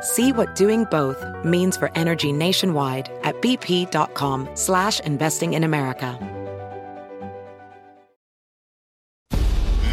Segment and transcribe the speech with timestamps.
[0.00, 6.18] See what doing both means for energy nationwide at bp.com slash investing in America.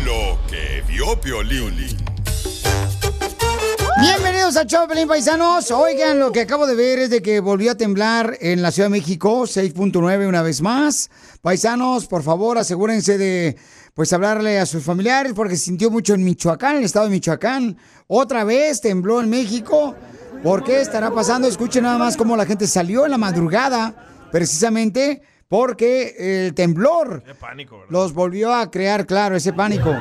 [0.06, 1.98] Lo que vio Piolín.
[4.02, 5.72] Bienvenidos a Choplin Paisanos.
[5.72, 8.90] Oigan, lo que acabo de ver es de que volvió a temblar en la Ciudad
[8.90, 11.10] de México, 6.9 una vez más.
[11.42, 13.58] Paisanos, por favor, asegúrense de
[13.96, 17.12] pues hablarle a sus familiares porque se sintió mucho en Michoacán, en el estado de
[17.12, 17.78] Michoacán.
[18.08, 19.96] Otra vez tembló en México.
[20.44, 21.48] ¿Por qué estará pasando?
[21.48, 23.96] Escuchen nada más cómo la gente salió en la madrugada,
[24.34, 29.96] precisamente porque el temblor pánico, los volvió a crear, claro, ese pánico.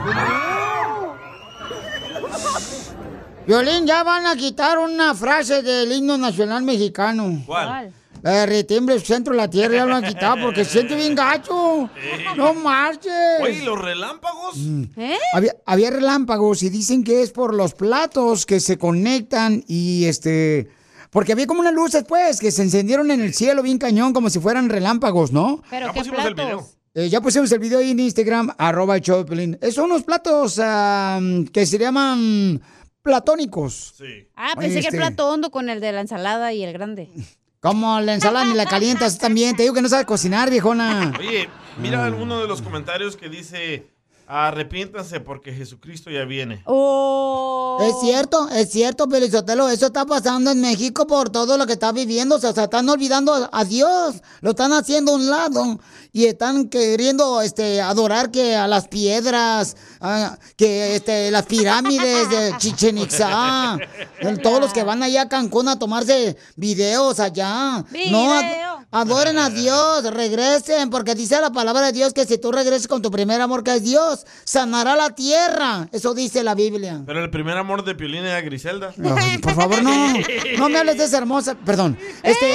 [3.47, 7.45] Violín, ya van a quitar una frase del himno nacional mexicano.
[7.47, 7.93] ¿Cuál?
[8.25, 10.95] La de retemble el centro de la tierra ya lo han quitado porque se siente
[10.97, 11.91] bien gacho.
[12.37, 13.13] No marches.
[13.43, 14.57] Oye, ¿y los relámpagos?
[14.97, 15.19] ¿Eh?
[15.35, 20.69] Había, había relámpagos y dicen que es por los platos que se conectan y este...
[21.11, 24.31] Porque había como unas luces, pues, que se encendieron en el cielo bien cañón, como
[24.31, 25.63] si fueran relámpagos, ¿no?
[25.71, 26.63] ¿Pero Ya qué pusimos el platos?
[26.65, 26.69] video.
[26.95, 29.59] Eh, ya pusimos el video ahí en Instagram, arroba Piolín.
[29.61, 30.55] Eh, Son unos platos
[31.53, 32.63] que se llaman
[33.03, 33.95] platónicos.
[33.99, 34.29] Sí.
[34.35, 36.73] Ah, Oye, pensé que este- el plato hondo con el de la ensalada y el
[36.73, 37.11] grande.
[37.65, 39.57] Como la ensalada ni la calientas también.
[39.57, 41.15] Te digo que no sabes cocinar, viejona.
[41.19, 41.49] Oye,
[41.79, 43.89] mira alguno de los comentarios que dice,
[44.27, 46.63] arrepiéntanse porque Jesucristo ya viene.
[46.67, 47.79] Oh.
[47.81, 49.69] Es cierto, es cierto, Pelizotelo.
[49.69, 52.37] Eso está pasando en México por todo lo que está viviendo.
[52.37, 54.17] O sea, se están olvidando a- Dios.
[54.41, 55.81] Lo están haciendo a un lado.
[56.13, 62.55] Y están queriendo este, adorar que a las piedras, a- que este, las pirámides de
[62.59, 63.79] Chichen Itza.
[64.21, 67.85] El- Todos los que van allá a Cancún a tomarse videos allá.
[68.11, 68.87] No, ad- Video.
[68.93, 73.03] adoren a Dios, regresen, porque dice la palabra de Dios que si tú regreses con
[73.03, 74.14] tu primer amor que es Dios,
[74.45, 75.89] sanará la tierra.
[75.93, 77.03] Eso dice la Biblia.
[77.07, 78.93] Pero el primer amor de Piolín era Griselda.
[79.17, 80.15] Ay, por favor, no.
[80.59, 81.55] No me hables de esa hermosa.
[81.65, 81.99] Perdón.
[82.23, 82.47] Este.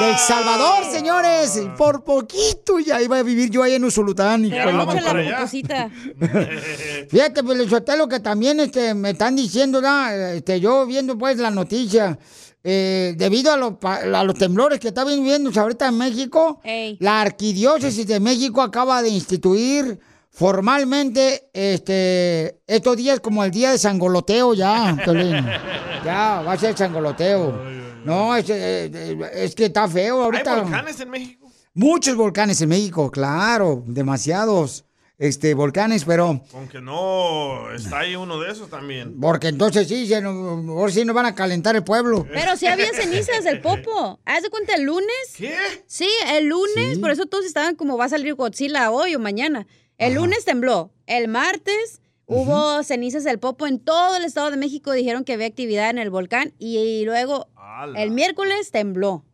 [0.00, 1.60] Del Salvador, señores.
[1.76, 4.44] Por poquito ya iba a vivir yo ahí en Usulután.
[4.44, 5.90] hijo Pero de la mucho vamos la pupusita.
[7.10, 10.08] Fíjate, Pelizotelo, que también este, me están diciendo, ¿no?
[10.08, 12.18] este, yo viendo pues la noticia,
[12.64, 16.96] eh, debido a, los pa- a los temblores que está viviendo ahorita en México, Ey.
[17.00, 19.98] la Arquidiócesis de México acaba de instituir
[20.30, 24.96] formalmente este, estos días como el día de sangoloteo ya.
[26.04, 27.52] Ya, va a ser sangoloteo.
[28.04, 30.62] No, es, eh, es que está feo ¿Hay ahorita.
[30.62, 31.48] volcanes en México?
[31.74, 34.84] Muchos volcanes en México, claro, demasiados
[35.18, 36.40] este, volcanes, pero...
[36.54, 39.20] Aunque no está ahí uno de esos también.
[39.20, 40.34] Porque entonces sí, se nos,
[40.68, 42.26] ahora sí nos van a calentar el pueblo.
[42.32, 44.20] Pero sí había cenizas del popo.
[44.24, 45.08] ¿Haz de cuenta el lunes?
[45.36, 45.54] ¿Qué?
[45.86, 47.00] Sí, el lunes, Sí.
[47.00, 49.66] por eso todos estaban como va a salir Godzilla hoy o mañana.
[49.98, 50.92] El lunes tembló.
[51.06, 54.90] El martes hubo cenizas del popo en todo el Estado de México.
[54.92, 56.54] Dijeron que había actividad en el volcán.
[56.58, 58.02] Y, luego Ala.
[58.02, 59.24] el miércoles tembló.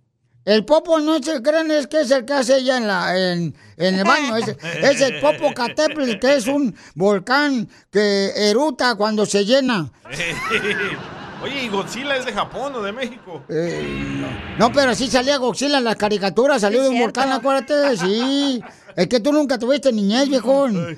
[0.49, 3.55] El popo no se creen, es que es el que hace ella en, la, en,
[3.77, 4.35] en el baño.
[4.37, 9.93] Es, es el popo Catepl, que es un volcán que eruta cuando se llena.
[11.43, 13.45] Oye, ¿y Godzilla es de Japón o de México?
[13.51, 14.25] Eh,
[14.59, 17.21] no, pero sí salía Godzilla en las caricaturas, salió de un cierto.
[17.21, 18.61] volcán, acuérdate, sí.
[18.97, 20.97] Es que tú nunca tuviste niñez, viejón.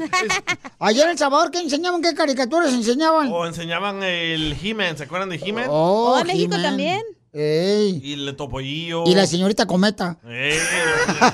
[0.78, 2.00] Ayer en El Salvador, ¿qué enseñaban?
[2.00, 3.28] ¿Qué caricaturas enseñaban?
[3.32, 5.66] O enseñaban el He-Man, ¿se acuerdan de He-Man?
[5.69, 7.02] Oh, Oh, México también.
[7.32, 8.00] Ey.
[8.02, 9.04] Y el Topollillo.
[9.06, 10.18] Y la señorita Cometa.
[10.28, 10.58] ¡Ey!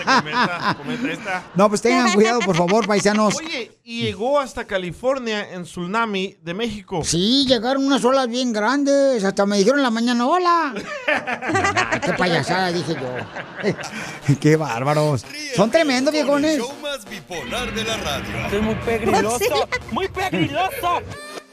[0.05, 1.45] cometa, cometa esta.
[1.55, 3.35] No, pues tengan cuidado, por favor, paisanos.
[3.37, 7.03] Oye, y llegó hasta California en tsunami de México.
[7.03, 9.25] Sí, llegaron unas olas bien grandes.
[9.25, 10.75] Hasta me dijeron en la mañana, hola.
[12.05, 14.35] Qué payasada, dije yo.
[14.41, 15.25] qué bárbaros.
[15.55, 16.59] Son tremendos, Con el viejones.
[16.59, 18.47] show más bipolar de la radio.
[18.53, 21.01] Es muy pegriloso, muy pegriloso.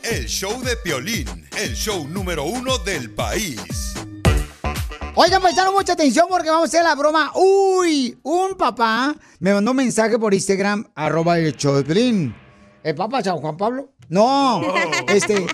[0.04, 3.94] El show de Piolín, el show número uno del país.
[5.16, 7.32] Oigan, paisanos, mucha atención porque vamos a hacer la broma.
[7.36, 12.34] Uy, un papá me mandó un mensaje por Instagram, arroba el Piolín.
[12.84, 13.94] ¿El papá San Juan Pablo?
[14.10, 14.62] No,
[15.08, 15.46] este,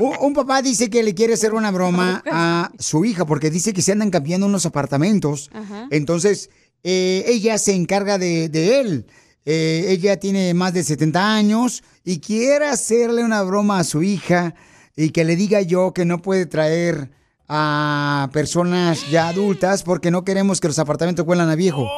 [0.00, 3.72] un, un papá dice que le quiere hacer una broma a su hija porque dice
[3.72, 5.50] que se andan cambiando unos apartamentos.
[5.54, 5.86] Ajá.
[5.92, 6.50] Entonces,
[6.82, 9.06] eh, ella se encarga de, de él.
[9.44, 14.56] Eh, ella tiene más de 70 años y quiere hacerle una broma a su hija
[14.96, 17.12] y que le diga yo que no puede traer
[17.48, 21.90] a personas ya adultas porque no queremos que los apartamentos huelan a viejo.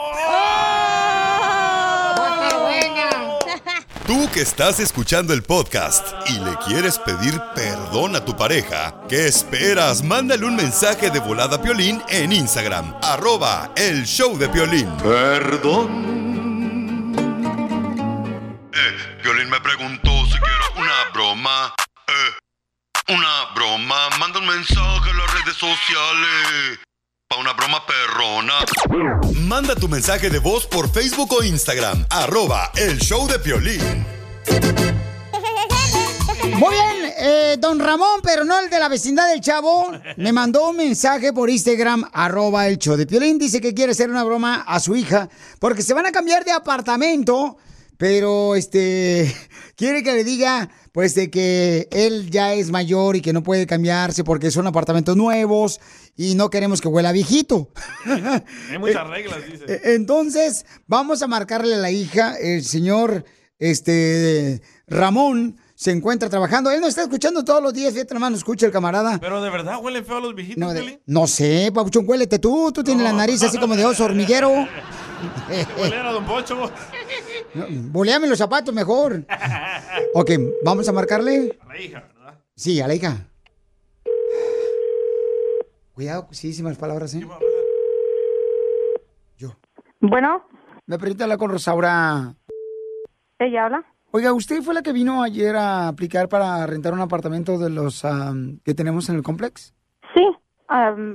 [4.06, 9.26] Tú que estás escuchando el podcast y le quieres pedir perdón a tu pareja, ¿qué
[9.26, 10.02] esperas?
[10.02, 14.88] Mándale un mensaje de volada a Piolín en Instagram, arroba el show de Piolín.
[15.02, 17.12] Perdón.
[18.72, 20.67] Eh, Piolín me preguntó si quiero
[23.08, 24.08] una broma.
[24.18, 26.78] Manda un mensaje a las redes sociales.
[27.28, 28.54] Pa' una broma perrona.
[29.46, 34.06] Manda tu mensaje de voz por Facebook o Instagram, arroba el show de Piolín.
[36.54, 40.70] Muy bien, eh, don Ramón, pero no el de la vecindad del Chavo, me mandó
[40.70, 43.38] un mensaje por Instagram, arroba el show de Piolín.
[43.38, 45.28] Dice que quiere hacer una broma a su hija
[45.58, 47.58] porque se van a cambiar de apartamento,
[47.98, 49.34] pero este
[49.76, 53.66] quiere que le diga pues de que él ya es mayor y que no puede
[53.66, 55.78] cambiarse porque son apartamentos nuevos
[56.16, 57.70] y no queremos que huela a viejito.
[58.70, 59.64] Hay muchas reglas, dice.
[59.68, 63.24] Eh, Entonces, vamos a marcarle a la hija, el señor
[63.60, 66.70] este Ramón se encuentra trabajando.
[66.72, 69.18] Él no está escuchando todos los días, fíjate nomás, no escucha el camarada.
[69.20, 72.82] Pero de verdad huelen feo los viejitos, No, de- no sé, Papuchón, huélete tú, tú
[72.82, 74.50] tienes la nariz así como de oso hormiguero.
[75.80, 76.70] Huelen a Don Pocho.
[77.90, 79.24] Boleame los zapatos mejor.
[80.14, 80.30] Ok,
[80.64, 81.58] vamos a marcarle.
[81.60, 82.38] A la hija, ¿verdad?
[82.54, 83.26] Sí, a la hija.
[85.92, 87.26] Cuidado, sí, sí, malas palabras, ¿eh?
[89.36, 89.56] Yo.
[90.00, 90.44] Bueno,
[90.88, 92.34] ¿Me permite hablar con Rosaura?
[93.38, 93.84] ella habla.
[94.10, 98.02] Oiga, ¿usted fue la que vino ayer a aplicar para rentar un apartamento de los
[98.64, 99.74] que tenemos en el complex?
[100.14, 100.26] Sí,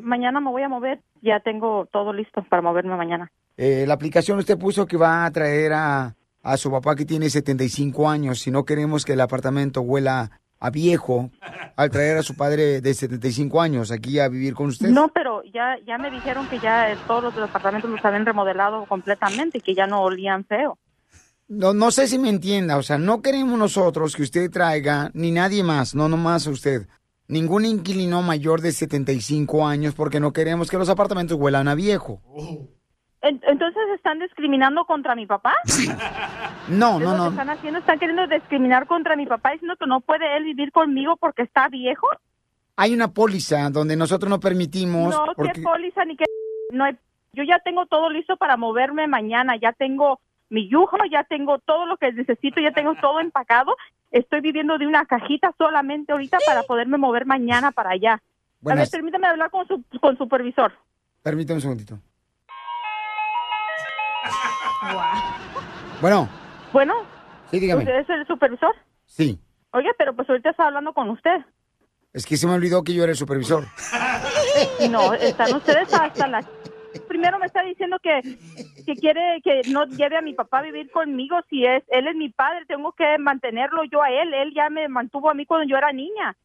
[0.04, 1.02] mañana me voy a mover.
[1.24, 3.32] Ya tengo todo listo para moverme mañana.
[3.58, 7.30] Eh, la aplicación usted puso que va a traer a, a su papá que tiene
[7.30, 8.40] 75 años.
[8.40, 11.30] Si no queremos que el apartamento huela a viejo,
[11.76, 14.90] al traer a su padre de 75 años aquí a vivir con usted.
[14.90, 18.86] No, pero ya ya me dijeron que ya eh, todos los apartamentos los habían remodelado
[18.86, 20.78] completamente y que ya no olían feo.
[21.50, 25.32] No, no sé si me entienda, o sea, no queremos nosotros que usted traiga, ni
[25.32, 26.88] nadie más, no nomás usted,
[27.28, 32.22] ningún inquilino mayor de 75 años porque no queremos que los apartamentos huelan a viejo.
[32.38, 32.70] En-
[33.24, 35.54] Entonces están discriminando contra mi papá.
[36.70, 37.28] No, ¿Es no, lo que no.
[37.30, 37.80] están haciendo?
[37.80, 41.68] Están queriendo discriminar contra mi papá diciendo que no puede él vivir conmigo porque está
[41.68, 42.08] viejo.
[42.78, 46.24] Hay una póliza donde nosotros no permitimos No, porque qué póliza ni qué.
[46.72, 46.98] No hay.
[47.34, 49.58] Yo ya tengo todo listo para moverme mañana.
[49.62, 53.76] Ya tengo mi yujo, ya tengo todo lo que necesito, ya tengo todo empacado.
[54.12, 58.14] Estoy viviendo de una cajita solamente ahorita para poderme mover mañana para allá.
[58.14, 58.22] A ver,
[58.62, 60.72] Buenas- permítame hablar con su con supervisor.
[61.22, 62.00] Permítame un segundito.
[66.02, 66.30] Bueno,
[66.72, 66.94] Bueno,
[67.52, 67.84] sí, dígame.
[67.84, 68.76] ¿usted es el supervisor?
[69.06, 69.40] Sí,
[69.72, 71.38] Oye, pero pues ahorita está hablando con usted.
[72.14, 73.66] es que se me olvidó que yo era el supervisor.
[74.90, 76.44] No, están ustedes hasta la...
[77.08, 78.22] Primero me está diciendo que,
[78.86, 82.16] que quiere que no lleve a mi papá a vivir conmigo si es él es
[82.16, 85.68] mi padre, tengo que mantenerlo yo a él, él ya me mantuvo a mí cuando
[85.68, 86.36] yo era niña.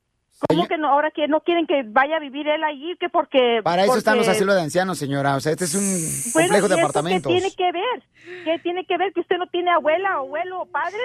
[0.48, 2.96] ¿Cómo que no, ahora que no quieren que vaya a vivir él allí?
[3.00, 3.60] Que porque...
[3.64, 5.34] Para eso están los porque- asilos de ancianos, señora.
[5.36, 7.32] O sea, este es un Bueno, complejo ¿y de apartamentos.
[7.32, 8.44] ¿Qué tiene que ver?
[8.44, 11.00] ¿Qué tiene que ver que usted no tiene abuela, abuelo o padres?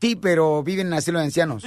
[0.00, 1.64] Sí, pero viven en asilo de ancianos.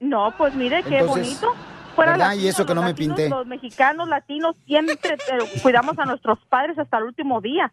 [0.00, 1.54] No, pues mire qué Entonces, bonito.
[1.96, 3.30] Fuera latinos, Y eso que los no me latinos, pinté.
[3.30, 7.72] Los mexicanos, latinos, siempre eh, cuidamos a nuestros padres hasta el último día.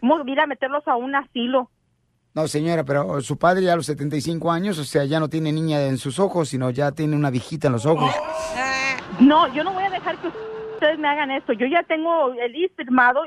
[0.00, 1.70] Vamos a meterlos a un asilo.
[2.34, 5.52] No, señora, pero su padre ya a los 75 años, o sea, ya no tiene
[5.52, 8.14] niña en sus ojos, sino ya tiene una viejita en los ojos.
[9.20, 10.28] No, yo no voy a dejar que
[10.74, 11.52] ustedes me hagan esto.
[11.52, 13.20] Yo ya tengo el list firmado.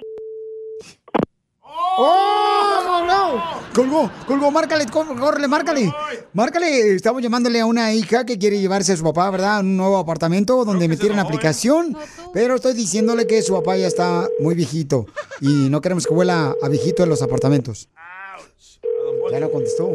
[1.98, 3.62] ¡Oh, no!
[3.74, 5.92] Colgó, colgó, márcale, córrele, márcale.
[6.34, 9.58] Márcale, estamos llamándole a una hija que quiere llevarse a su papá, ¿verdad?
[9.58, 11.96] A un nuevo apartamento donde metieron aplicación.
[12.34, 15.06] Pero estoy diciéndole que su papá ya está muy viejito
[15.40, 17.90] y no queremos que vuela a viejito en los apartamentos.
[19.32, 19.90] Ya no contestó.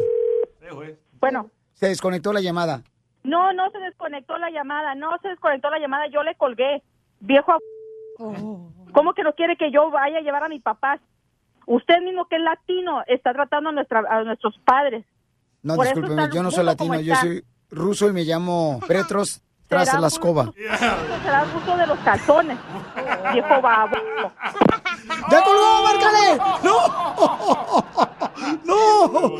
[1.20, 1.50] Bueno.
[1.74, 2.82] Se desconectó la llamada.
[3.22, 4.94] No, no se desconectó la llamada.
[4.94, 6.06] No se desconectó la llamada.
[6.08, 6.82] Yo le colgué.
[7.20, 7.52] Viejo.
[7.52, 7.60] ab-
[8.92, 11.00] ¿Cómo que no quiere que yo vaya a llevar a mi papá?
[11.66, 15.04] Usted mismo que es latino está tratando a, nuestra, a nuestros padres.
[15.62, 20.00] No, Por discúlpeme, yo no soy latino, yo soy ruso y me llamo Petros tras
[20.00, 20.52] la escoba.
[21.22, 22.58] Será el gusto de los calzones,
[23.32, 23.96] viejo babo.
[25.30, 26.38] ¡Ya colgó, márcale!
[26.62, 26.76] ¡No!
[28.64, 29.32] ¡No!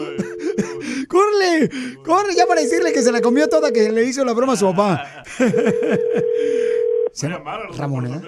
[1.08, 1.70] ¡Córrele!
[2.04, 4.56] ¡Corre ya para decirle que se la comió toda, que le hizo la broma a
[4.56, 5.06] su papá!
[7.12, 8.22] ¿Se llama Ramoneda?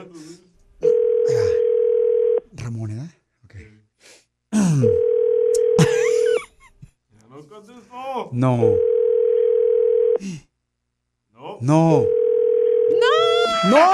[2.52, 3.09] ¿Ramoneda?
[3.45, 3.55] Ok.
[8.33, 8.75] No.
[11.38, 11.59] No.
[11.61, 12.04] No.
[13.71, 13.78] ¡No!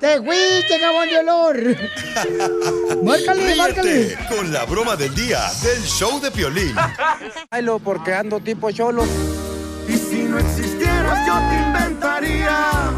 [0.00, 1.56] ¡Te fuiste, cabón de olor!
[3.02, 3.92] ¡Márcale, márcale!
[3.92, 6.74] Ríete con la broma del día del show de Piolín.
[7.50, 9.04] Bailo porque ando tipo cholo.
[9.88, 12.90] Y si no existieras yo te inventaría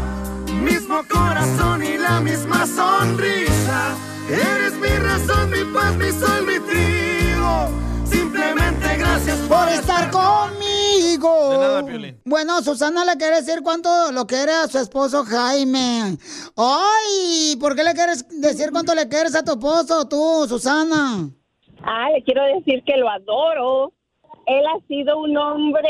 [0.61, 3.95] mismo corazón y la misma sonrisa.
[4.29, 7.69] Eres mi razón, mi paz, mi sol, mi trigo.
[8.45, 11.49] Simplemente gracias por estar conmigo.
[11.49, 12.19] De nada, Piolín.
[12.25, 16.17] Bueno, Susana le quiere decir cuánto lo quiere a su esposo Jaime.
[16.55, 21.29] Ay, ¿por qué le quieres decir cuánto le quieres a tu esposo, tú, Susana?
[21.83, 23.93] Ah, le quiero decir que lo adoro.
[24.45, 25.89] Él ha sido un hombre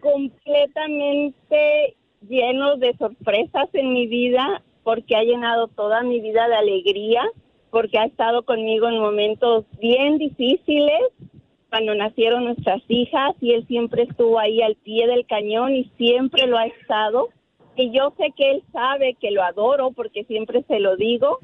[0.00, 1.96] completamente
[2.28, 7.22] lleno de sorpresas en mi vida, porque ha llenado toda mi vida de alegría,
[7.70, 11.00] porque ha estado conmigo en momentos bien difíciles,
[11.72, 16.46] cuando nacieron nuestras hijas, y él siempre estuvo ahí al pie del cañón y siempre
[16.46, 17.30] lo ha estado.
[17.76, 21.38] Y yo sé que él sabe que lo adoro, porque siempre se lo digo.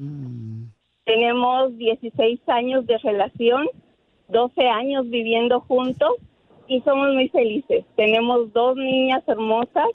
[1.03, 3.69] Tenemos 16 años de relación,
[4.27, 6.11] 12 años viviendo juntos
[6.67, 7.83] y somos muy felices.
[7.95, 9.87] Tenemos dos niñas hermosas.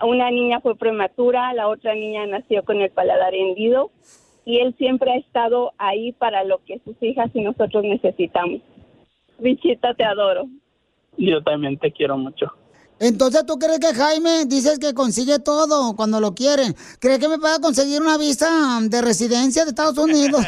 [0.00, 3.90] Una niña fue prematura, la otra niña nació con el paladar hendido
[4.44, 8.60] y él siempre ha estado ahí para lo que sus hijas y nosotros necesitamos.
[9.38, 10.46] Bichita, te adoro.
[11.16, 12.46] Yo también te quiero mucho.
[12.98, 16.74] Entonces, ¿tú crees que Jaime dices que consigue todo cuando lo quieren?
[16.98, 18.48] ¿Crees que me pueda conseguir una visa
[18.82, 20.40] de residencia de Estados Unidos?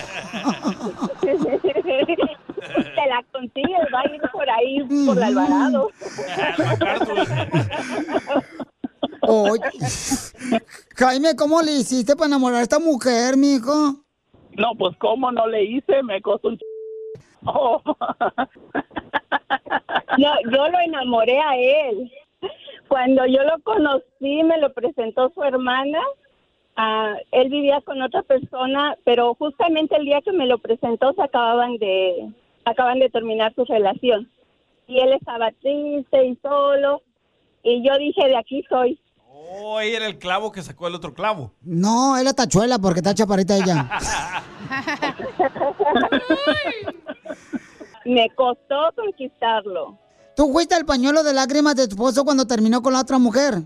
[2.78, 5.90] te la consigues, va a ir por ahí, por el Alvarado.
[9.21, 9.61] Oye,
[10.97, 13.97] Jaime, ¿cómo le hiciste para enamorar a esta mujer, mijo?
[14.57, 16.62] No, pues cómo no le hice, me costó un ch...
[17.45, 17.83] Oh.
[20.18, 22.11] No, yo lo enamoré a él.
[22.88, 26.00] Cuando yo lo conocí, me lo presentó su hermana.
[26.76, 31.23] Ah, él vivía con otra persona, pero justamente el día que me lo presentó se
[31.23, 32.33] acababan de
[32.64, 34.28] acaban de terminar su relación.
[34.88, 37.02] Y él estaba triste y solo.
[37.62, 38.99] Y yo dije, de aquí soy.
[39.30, 41.52] Oh, ahí era el clavo que sacó el otro clavo.
[41.62, 43.88] No, es la tachuela porque está chaparita ella.
[48.08, 49.98] Me costó conquistarlo.
[50.34, 53.56] ¿Tú fuiste el pañuelo de lágrimas de tu esposo cuando terminó con la otra mujer?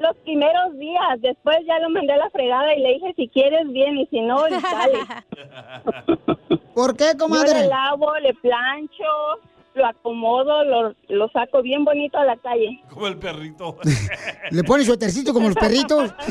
[0.00, 3.68] Los primeros días, después ya lo mandé a la fregada y le dije, si quieres
[3.68, 4.98] bien y si no, y sale.
[6.74, 7.60] ¿Por qué, Yo comadre?
[7.60, 9.04] le lavo, le plancho,
[9.74, 12.82] lo acomodo, lo, lo saco bien bonito a la calle.
[12.90, 13.76] Como el perrito.
[14.50, 16.12] Le pones suétercito como los perritos.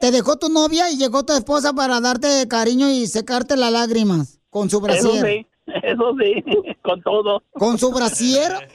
[0.00, 4.37] Te dejó tu novia y llegó tu esposa para darte cariño y secarte las lágrimas
[4.50, 5.26] con su Eso brasier.
[5.26, 5.46] sí,
[5.82, 6.44] eso sí,
[6.82, 7.42] con todo.
[7.52, 8.52] ¿Con su brasier?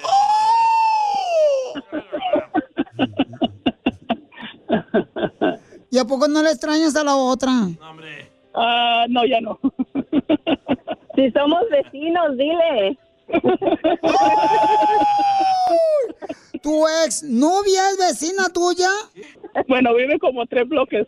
[5.90, 7.52] ¿Y a poco no le extrañas a la otra?
[8.56, 9.60] Ah, no, ya no.
[11.16, 12.98] Si somos vecinos, dile.
[16.62, 18.90] ¿Tu ex novia es vecina tuya?
[19.68, 21.08] Bueno, vive como tres bloques.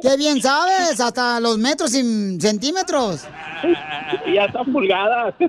[0.00, 3.26] Qué bien sabes, hasta los metros y centímetros.
[4.26, 5.34] Y hasta pulgadas.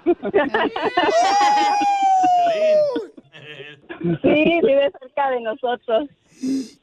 [4.22, 6.10] Sí, vive cerca de nosotros.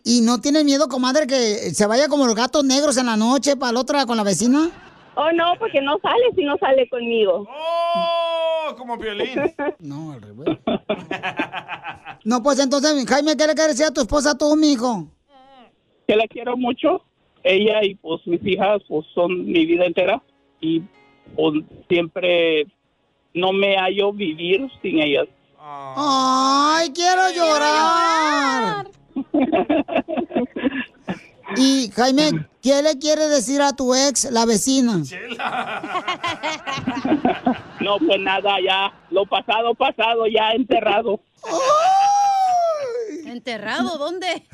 [0.05, 3.57] ¿Y no tienes miedo, comadre, que se vaya como los gatos negros en la noche
[3.57, 4.71] para la otra con la vecina?
[5.17, 7.47] Oh, no, porque no sale si no sale conmigo.
[7.47, 8.30] ¡Oh!
[8.77, 9.29] Como violín.
[9.81, 10.59] No, al revés.
[12.25, 15.09] No, pues entonces, Jaime, ¿qué le quieres decir a tu esposa tú, mijo?
[16.07, 17.03] Que la quiero mucho.
[17.43, 20.23] Ella y pues mis hijas pues son mi vida entera.
[20.61, 20.83] Y
[21.37, 22.67] pues siempre
[23.35, 25.29] no me hallo vivir sin ellas.
[25.59, 28.91] ¡Ay, quiero llorar!
[31.57, 35.03] Y Jaime, ¿qué le quiere decir a tu ex, la vecina?
[37.81, 41.19] No, pues nada, ya lo pasado, pasado, ya enterrado.
[43.25, 43.97] ¿Enterrado?
[43.97, 44.47] ¿Dónde?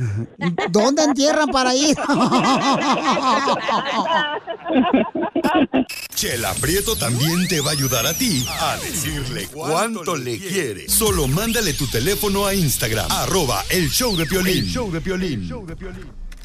[0.70, 1.96] ¿Dónde entierran para ir?
[6.14, 10.88] Chela Prieto también te va a ayudar a ti a decirle cuánto le quiere.
[10.88, 14.58] Solo mándale tu teléfono a Instagram, arroba el show de Piolín.
[14.58, 15.48] El show de Piolín.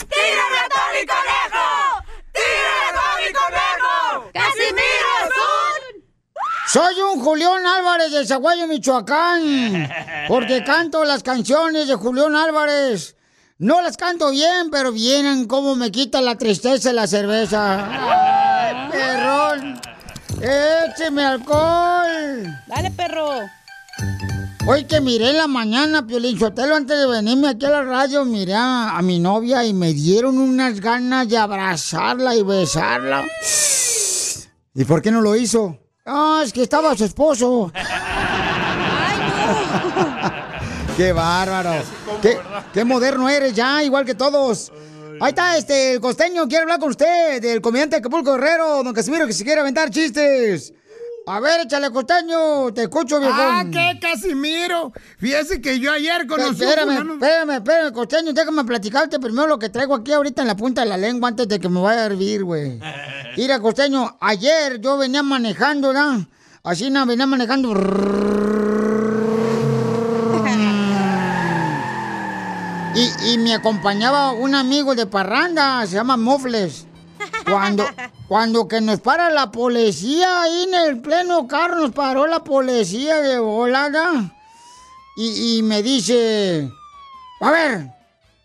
[0.09, 1.67] ¡Tírame a Tony Conejo!
[2.33, 4.31] ¡Tírame a Tony Conejo!
[4.33, 6.03] ¡Casimiro es un...
[6.67, 9.91] Soy un Julián Álvarez de Zaguayo, Michoacán,
[10.27, 13.15] porque canto las canciones de Julián Álvarez.
[13.57, 17.87] No las canto bien, pero vienen como me quita la tristeza la cerveza.
[17.91, 19.79] ¡Ay, perrón!
[20.41, 22.47] ¡Écheme alcohol!
[22.67, 23.35] Dale, perro.
[24.67, 28.23] Hoy que miré en la mañana, Piolín Sotelo, antes de venirme aquí a la radio,
[28.25, 33.25] miré a, a mi novia y me dieron unas ganas de abrazarla y besarla.
[34.75, 35.79] ¿Y por qué no lo hizo?
[36.05, 37.71] Ah, es que estaba su esposo.
[40.97, 41.83] ¡Qué bárbaro!
[42.21, 42.37] ¿Qué,
[42.71, 44.71] qué moderno eres ya, igual que todos!
[45.19, 49.25] Ahí está, este, el costeño quiere hablar con usted, del comediante Acapulco Guerrero, don Casimiro,
[49.25, 50.73] que se quiere aventar chistes.
[51.27, 53.35] A ver, échale, costeño, te escucho, viejo.
[53.37, 54.91] Ah, ¿qué, Casimiro?
[55.19, 59.59] Fíjese que yo ayer conocí a un Espérame, espérame, espérame, costeño, déjame platicarte primero lo
[59.59, 62.01] que traigo aquí ahorita en la punta de la lengua antes de que me vaya
[62.01, 62.79] a hervir, güey.
[63.37, 66.25] Mira, costeño, ayer yo venía manejando, ¿no?
[66.63, 67.71] Así, no, venía manejando.
[72.95, 76.87] Y, y me acompañaba un amigo de parranda, se llama Mofles.
[77.45, 77.85] Cuando,
[78.31, 83.17] cuando que nos para la policía ahí en el pleno carro, nos paró la policía
[83.17, 84.33] de volada.
[85.17, 86.71] Y, y me dice,
[87.41, 87.91] a ver,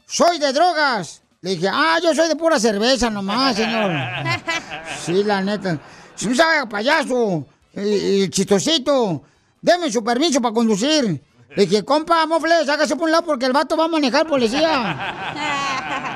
[0.05, 1.23] soy de drogas.
[1.41, 3.93] Le dije, ah, yo soy de pura cerveza nomás, señor.
[5.05, 5.79] Sí, la neta.
[6.17, 9.23] Si no sabe, payaso, y, y chistosito,
[9.63, 11.23] deme su permiso para conducir.
[11.55, 16.16] Le dije, compa, mofles, hágase por un lado porque el vato va a manejar policía.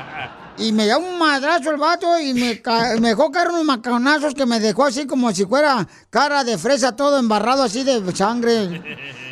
[0.57, 4.33] Y me da un madrazo el vato y me, ca- me dejó caer unos macanazos
[4.35, 8.81] que me dejó así como si fuera cara de fresa, todo embarrado así de sangre.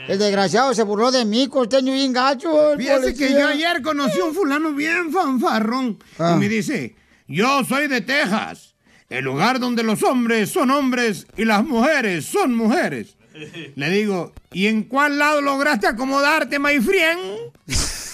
[0.08, 2.72] El desgraciado se burló de mí, costeño bien gacho.
[2.78, 6.00] Fíjese que yo ayer conocí a un fulano bien fanfarrón.
[6.18, 6.34] Ah.
[6.36, 6.96] Y me dice,
[7.28, 8.74] yo soy de Texas,
[9.10, 13.18] el lugar donde los hombres son hombres y las mujeres son mujeres.
[13.76, 17.20] Le digo, ¿y en cuál lado lograste acomodarte, my friend?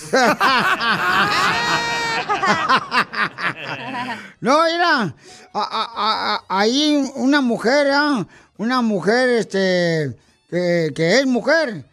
[4.41, 5.13] No, mira,
[5.53, 8.25] a- a- a- a- ahí una mujer, ¿ah?
[8.57, 10.15] una mujer, este,
[10.49, 11.83] que, que es mujer,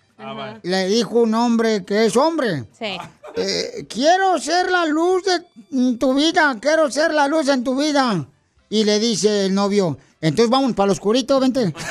[0.63, 2.65] le dijo un hombre que es hombre.
[2.79, 2.99] Sí.
[3.37, 8.27] Eh, quiero ser la luz de tu vida, quiero ser la luz en tu vida.
[8.69, 11.75] Y le dice el novio, entonces vamos para lo oscurito, vente.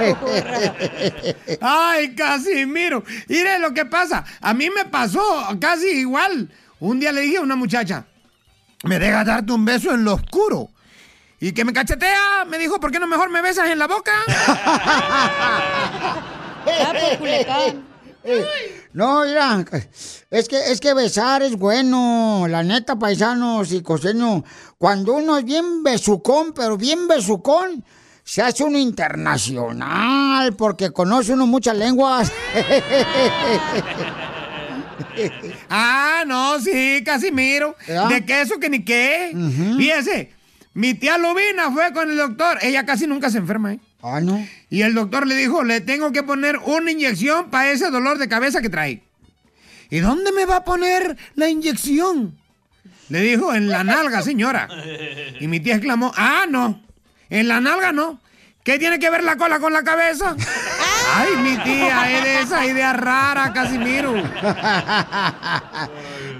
[1.60, 3.02] Ay, Casimiro.
[3.28, 4.24] Mire lo que pasa.
[4.40, 5.22] A mí me pasó
[5.60, 6.48] casi igual.
[6.80, 8.06] Un día le dije a una muchacha,
[8.84, 10.70] ¿me dejas darte un beso en lo oscuro?
[11.38, 14.12] Y que me cachetea, me dijo, ¿por qué no mejor me besas en la boca?
[18.92, 19.64] No, mira,
[20.30, 24.42] es que, es que besar es bueno, la neta, paisanos y costeños.
[24.76, 27.84] Cuando uno es bien besucón, pero bien besucón,
[28.30, 32.30] se hace uno internacional, porque conoce uno muchas lenguas.
[35.68, 37.74] ah, no, sí, Casimiro.
[38.08, 39.32] De queso que ni qué.
[39.76, 40.30] Fíjese,
[40.74, 42.58] mi tía Lubina fue con el doctor.
[42.62, 43.80] Ella casi nunca se enferma, ¿eh?
[44.00, 44.46] Ah, no.
[44.68, 48.28] Y el doctor le dijo, le tengo que poner una inyección para ese dolor de
[48.28, 49.02] cabeza que trae.
[49.90, 52.38] ¿Y dónde me va a poner la inyección?
[53.08, 54.68] Le dijo, en la nalga, señora.
[55.40, 56.80] Y mi tía exclamó, ah, no,
[57.30, 58.20] en la nalga no.
[58.62, 60.36] ¿Qué tiene que ver la cola con la cabeza?
[61.14, 64.14] Ay, mi tía, es esa idea rara, Casimiro.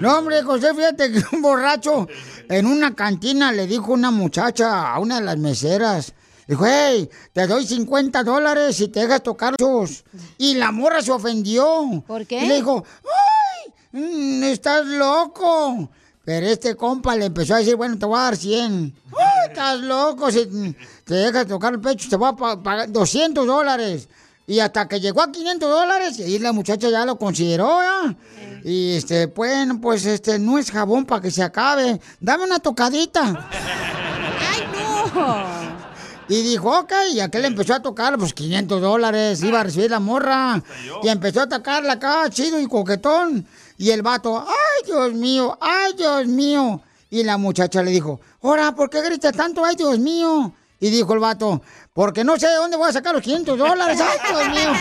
[0.01, 2.09] No, hombre, José, fíjate que un borracho
[2.49, 6.15] en una cantina le dijo una muchacha a una de las meseras.
[6.47, 10.05] Dijo, hey, te doy 50 dólares si te dejas tocar los...
[10.39, 12.03] Y la morra se ofendió.
[12.07, 12.43] ¿Por qué?
[12.43, 14.01] Y le dijo, ¡ay!
[14.01, 15.91] mm, ¡Estás loco!
[16.31, 18.95] Pero este compa le empezó a decir, bueno, te voy a dar 100.
[19.19, 20.31] ¡Ay, estás loco!
[20.31, 20.47] Si
[21.03, 24.09] te dejas tocar el pecho, te voy a pa- pagar 200 dólares.
[24.47, 28.15] Y hasta que llegó a 500 dólares, y ahí la muchacha ya lo consideró, ¿ya?
[28.63, 32.01] Y este, bueno, pues este, no es jabón para que se acabe.
[32.21, 33.49] Dame una tocadita.
[33.51, 35.81] ¡Ay, no!
[36.29, 39.99] Y dijo, ok, y aquel empezó a tocar, pues 500 dólares, iba a recibir la
[39.99, 40.63] morra.
[41.03, 43.49] Y empezó a tocarla acá, chido y coquetón.
[43.81, 46.83] Y el vato, ay, Dios mío, ay, Dios mío.
[47.09, 50.53] Y la muchacha le dijo, ahora, ¿por qué gritas tanto, ay, Dios mío?
[50.79, 51.63] Y dijo el vato,
[51.95, 54.73] porque no sé de dónde voy a sacar los 500 dólares, ay, Dios mío.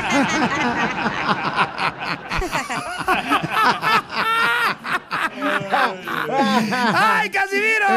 [6.93, 7.87] ¡Ay, Casimiro!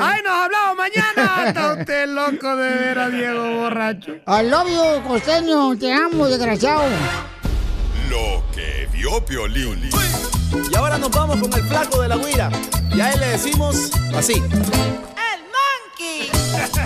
[0.00, 1.48] ¡Ay, nos hablamos mañana.
[1.48, 4.12] Está usted loco de ver a Diego borracho.
[4.26, 6.84] Al novio costeño, te amo, desgraciado.
[8.08, 9.90] Lo que vio Piolín.
[10.70, 12.50] Y ahora nos vamos con el flaco de la guira.
[12.94, 14.34] Y a él le decimos así.
[14.34, 16.30] ¡El monkey!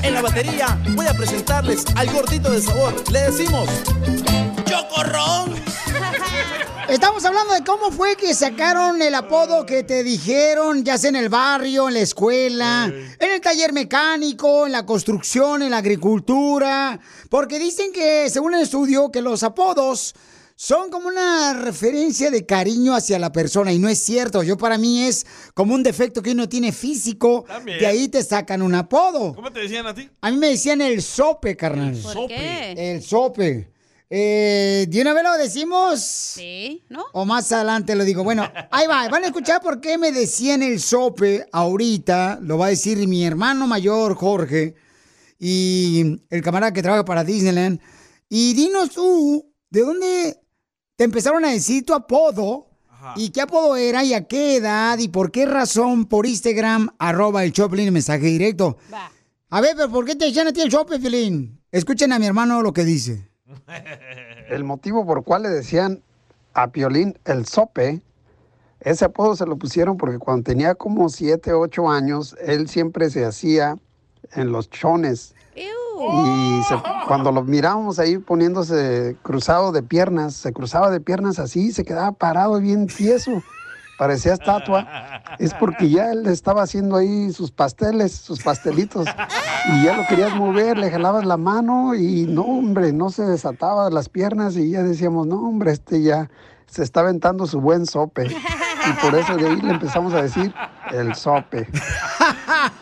[0.02, 2.94] En la batería voy a presentarles al gordito de sabor.
[3.10, 3.68] Le decimos.
[4.64, 5.54] ¡Chocorrón!
[6.88, 11.16] Estamos hablando de cómo fue que sacaron el apodo que te dijeron, ya sea en
[11.16, 17.00] el barrio, en la escuela, en el taller mecánico, en la construcción, en la agricultura.
[17.28, 20.14] Porque dicen que, según el estudio, que los apodos
[20.58, 23.72] son como una referencia de cariño hacia la persona.
[23.74, 24.42] Y no es cierto.
[24.42, 27.44] Yo para mí es como un defecto que uno tiene físico.
[27.46, 27.78] También.
[27.78, 29.34] De ahí te sacan un apodo.
[29.34, 30.08] ¿Cómo te decían a ti?
[30.22, 31.94] A mí me decían el sope, carnal.
[32.02, 32.72] ¿Por qué?
[32.76, 33.70] El sope.
[34.08, 36.00] Eh, ¿De una vez lo decimos?
[36.00, 37.04] Sí, ¿no?
[37.12, 38.24] O más adelante lo digo.
[38.24, 39.06] Bueno, ahí va.
[39.10, 42.38] Van a escuchar por qué me decían el sope ahorita.
[42.40, 44.74] Lo va a decir mi hermano mayor, Jorge.
[45.38, 47.78] Y el camarada que trabaja para Disneyland.
[48.30, 50.40] Y dinos tú, ¿de dónde
[50.96, 52.66] te empezaron a decir tu apodo?
[53.14, 54.02] ¿Y qué apodo era?
[54.02, 54.98] ¿Y a qué edad?
[54.98, 56.06] ¿Y por qué razón?
[56.06, 58.78] Por Instagram, arroba el Choplin, mensaje directo.
[59.50, 61.60] A ver, pero ¿por qué te decían a ti el Chope, Filín?
[61.70, 63.28] Escuchen a mi hermano lo que dice.
[64.48, 66.02] El motivo por cual le decían
[66.54, 68.00] a Piolín el sope,
[68.80, 73.24] ese apodo se lo pusieron porque cuando tenía como 7, 8 años, él siempre se
[73.24, 73.76] hacía
[74.32, 75.34] en los chones.
[75.98, 81.72] Y se- cuando lo mirábamos ahí poniéndose cruzado de piernas, se cruzaba de piernas así,
[81.72, 83.42] se quedaba parado bien tieso,
[83.98, 84.86] parecía estatua.
[85.38, 89.06] Es porque ya él estaba haciendo ahí sus pasteles, sus pastelitos,
[89.72, 93.88] y ya lo querías mover, le jalabas la mano y no, hombre, no se desataba
[93.90, 96.30] las piernas y ya decíamos, no, hombre, este ya
[96.66, 98.26] se está aventando su buen sope.
[98.26, 100.52] Y por eso de ahí le empezamos a decir
[100.92, 101.66] el sope.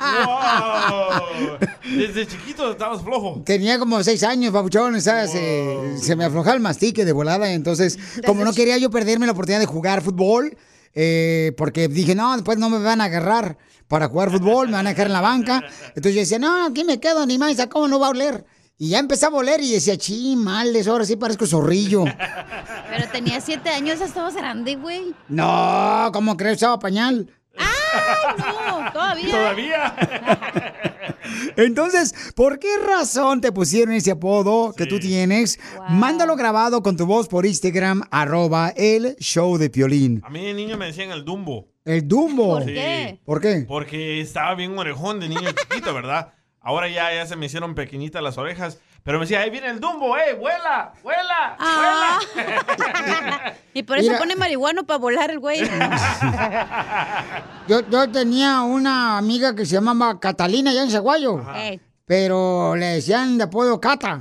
[0.01, 1.59] ¡Wow!
[1.97, 3.43] Desde chiquito estabas flojo.
[3.45, 7.53] Tenía como seis años, o sea, se, se me aflojaba el mastique de volada.
[7.53, 10.57] Entonces, como no quería yo perderme la oportunidad de jugar fútbol,
[10.95, 14.87] eh, porque dije, no, después no me van a agarrar para jugar fútbol, me van
[14.87, 15.63] a dejar en la banca.
[15.89, 18.45] Entonces yo decía, no, aquí me quedo, ni más, ¿cómo no va a oler?
[18.77, 22.05] Y ya empezaba a oler y decía, chi, males, ahora sí parezco zorrillo.
[22.05, 25.15] Pero tenía siete años, ya estabas grande, güey.
[25.29, 26.57] No, ¿cómo crees?
[26.57, 27.31] Usaba pañal.
[27.59, 29.31] No, todavía.
[29.31, 29.97] Todavía.
[31.57, 35.59] Entonces, ¿por qué razón te pusieron ese apodo que tú tienes?
[35.89, 40.23] Mándalo grabado con tu voz por Instagram, arroba el show de Piolín.
[40.25, 41.69] A mí de niño me decían el Dumbo.
[41.85, 42.59] El Dumbo.
[42.59, 43.21] ¿Por qué?
[43.25, 43.65] ¿Por qué?
[43.69, 46.33] Porque estaba bien orejón de niño chiquito, ¿verdad?
[46.61, 48.81] Ahora ya, ya se me hicieron pequeñitas las orejas.
[49.05, 50.33] Pero me decía, ahí viene el Dumbo, ¡eh!
[50.33, 50.95] ¡Vuela!
[51.03, 51.57] ¡Vuela!
[51.59, 52.19] Ah.
[53.75, 54.21] Y por eso Mira.
[54.21, 55.61] pone marihuano para volar el güey.
[57.69, 61.81] Yo, yo tenía una amiga que se llamaba Catalina allá en Zaguayo, Ey.
[62.05, 64.21] pero le decían de apodo Cata.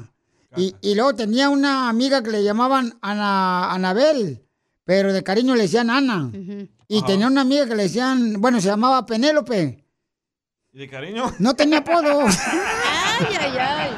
[0.55, 4.43] Y, y luego tenía una amiga que le llamaban Ana, Anabel,
[4.85, 6.31] pero de cariño le decían Ana.
[6.87, 9.83] Y tenía una amiga que le decían, bueno, se llamaba Penélope.
[10.71, 11.31] ¿Y de cariño?
[11.39, 12.21] No tenía apodo.
[13.19, 13.91] Ay, ay, ay.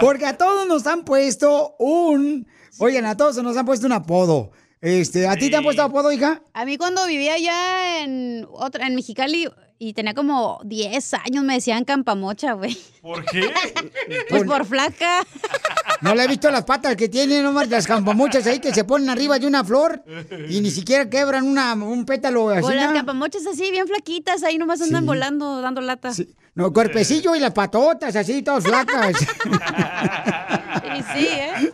[0.00, 2.46] Porque a todos nos han puesto un.
[2.78, 4.52] Oigan, a todos nos han puesto un apodo.
[4.80, 6.42] Este, ¿a ti te han puesto apodo, hija?
[6.54, 9.46] A mí cuando vivía allá en otra, en Mexicali
[9.82, 12.76] y tenía como 10 años me decían campamocha, güey.
[13.00, 13.50] ¿Por qué?
[14.28, 15.26] Pues por flaca.
[16.02, 19.10] No le he visto las patas que tienen, nomás las campamuchas ahí que se ponen
[19.10, 20.02] arriba de una flor
[20.48, 22.64] y ni siquiera quebran una, un pétalo así.
[22.64, 22.94] O las ¿no?
[22.94, 25.06] campamochas así, bien flaquitas, ahí nomás andan Sí.
[25.06, 26.12] volando, dando lata.
[26.54, 29.14] No, cuerpecillo y las patotas así, todas flacas.
[30.96, 31.72] Y sí, ¿eh?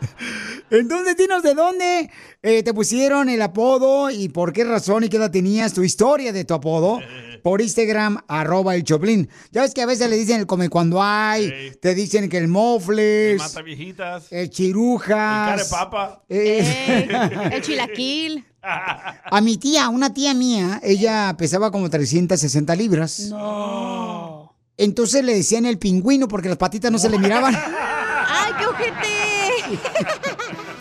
[0.70, 2.10] Entonces, dinos de dónde
[2.42, 6.32] eh, te pusieron el apodo y por qué razón y qué edad tenías, tu historia
[6.32, 7.00] de tu apodo.
[7.42, 9.28] Por Instagram, arroba el Choplin.
[9.52, 12.48] Ya ves que a veces le dicen el come cuando hay, te dicen que el
[12.48, 14.30] mofles, Mata viejitas.
[14.32, 15.08] el El chirujas.
[15.50, 16.22] care papa.
[16.28, 17.08] eh,
[17.52, 18.44] El chilaquil.
[18.62, 23.20] a mi tía, una tía mía, ella pesaba como 360 libras.
[23.30, 24.54] No.
[24.76, 27.54] Entonces le decían el pingüino porque las patitas no se le miraban.
[28.28, 29.78] ¡Ay, qué ojete!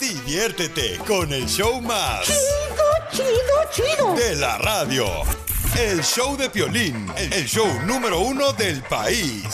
[0.00, 2.24] Diviértete con el show más.
[2.26, 3.34] Chido, chido,
[3.96, 4.14] chido.
[4.14, 5.06] De la radio.
[5.78, 9.44] El show de Piolín, el show número uno del país.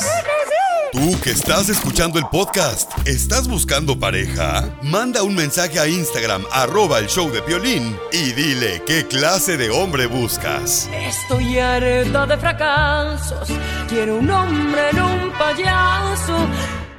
[0.92, 4.70] Tú que estás escuchando el podcast, ¿estás buscando pareja?
[4.82, 9.70] Manda un mensaje a Instagram, arroba el show de Piolín, y dile qué clase de
[9.70, 10.88] hombre buscas.
[10.92, 13.48] Estoy harta de fracasos.
[13.88, 16.36] Quiero un hombre en un payaso.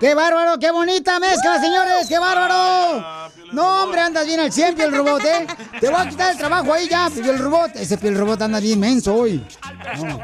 [0.01, 0.59] ¡Qué bárbaro!
[0.59, 2.07] ¡Qué bonita mezcla, señores!
[2.09, 3.22] ¡Qué bárbaro!
[3.53, 5.45] No, hombre, andas bien al 100, piel robot, ¿eh?
[5.79, 7.75] Te voy a quitar el trabajo ahí ya, piel robot.
[7.75, 9.45] Ese piel robot anda bien menso hoy.
[10.03, 10.19] No.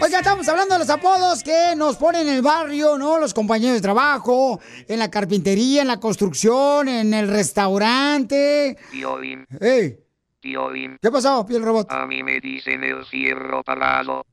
[0.00, 3.18] Oiga, estamos hablando de los apodos que nos ponen en el barrio, ¿no?
[3.18, 8.76] Los compañeros de trabajo, en la carpintería, en la construcción, en el restaurante.
[8.92, 9.98] Piolín, ¡Ey!
[10.38, 10.98] Piolín.
[11.02, 11.90] ¿Qué pasó, piel robot?
[11.90, 14.24] A mí me dicen el fierro parado.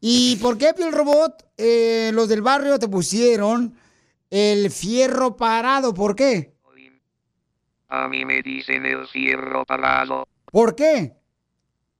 [0.00, 3.76] ¿Y por qué, piel robot, eh, los del barrio te pusieron
[4.28, 5.94] el fierro parado?
[5.94, 6.51] ¿Por qué?
[7.94, 10.26] A mí me dicen el fierro parado.
[10.50, 11.12] ¿Por qué?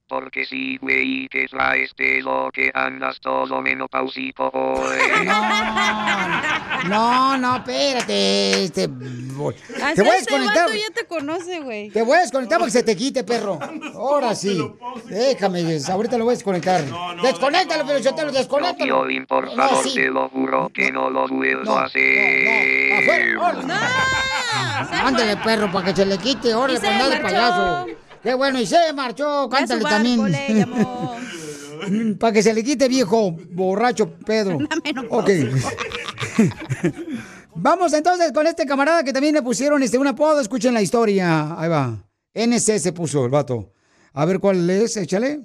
[0.09, 4.99] Porque sí, güey, que traes de lo que andas todo menopáusico hoy.
[6.89, 8.65] No, no, espérate.
[8.65, 10.69] Este, voy- Hasta te voy a este desconectar.
[10.73, 11.91] ya te conoce, güey.
[11.91, 13.61] Te voy a desconectar para que se te quite, perro.
[13.95, 14.59] Ahora sí.
[15.05, 16.83] Déjame, ahorita lo voy a desconectar.
[17.23, 18.33] Desconéctalo, pero yo te lo
[19.27, 19.95] por No, favor, sí.
[19.95, 23.39] te lo juro que no lo vuelvo a hacer.
[25.05, 26.55] Ándale, perro, para que se le quite.
[26.55, 27.87] Órale, se pues de payaso.
[28.23, 29.49] Qué bueno, y se marchó.
[29.49, 30.21] Cántale barco también.
[32.19, 34.59] para que se le quite, viejo, borracho, Pedro.
[35.11, 35.31] Ok.
[37.55, 40.41] Vamos entonces con este camarada que también le pusieron este un apodo.
[40.41, 41.55] Escuchen la historia.
[41.59, 42.03] Ahí va.
[42.35, 43.73] NC se puso el vato.
[44.15, 45.41] A ver cuál es, échale.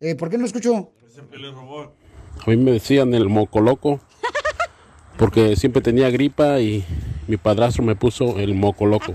[0.00, 0.92] Eh, ¿Por qué no escucho?
[2.44, 4.00] A mí me decían el moco loco
[5.16, 6.84] porque siempre tenía gripa y
[7.32, 9.10] mi padrastro me puso el moco loco.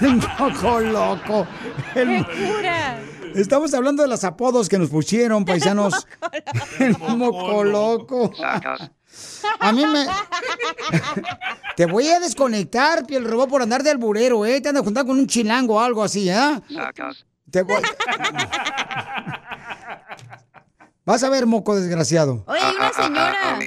[0.38, 1.46] Moco loco.
[1.94, 2.24] El-
[3.34, 6.06] Estamos hablando de los apodos que nos pusieron, paisanos.
[6.78, 8.32] El moco loco.
[9.60, 10.06] A mí me.
[11.76, 14.62] Te voy a desconectar, piel robot, por andar de alburero, ¿eh?
[14.62, 16.60] Te andas juntando con un chilango o algo así, ¿eh?
[16.74, 17.26] Sacas.
[17.50, 17.82] Te voy.
[21.04, 22.44] Vas a ver, moco desgraciado.
[22.46, 23.58] Oye, hay una señora.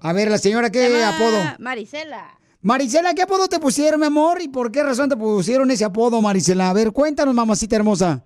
[0.00, 1.38] A ver, la señora, ¿qué apodo?
[1.58, 2.37] Marisela.
[2.62, 4.42] Marisela, ¿qué apodo te pusieron, mi amor?
[4.42, 6.70] ¿Y por qué razón te pusieron ese apodo, Marisela?
[6.70, 8.24] A ver, cuéntanos, mamacita hermosa.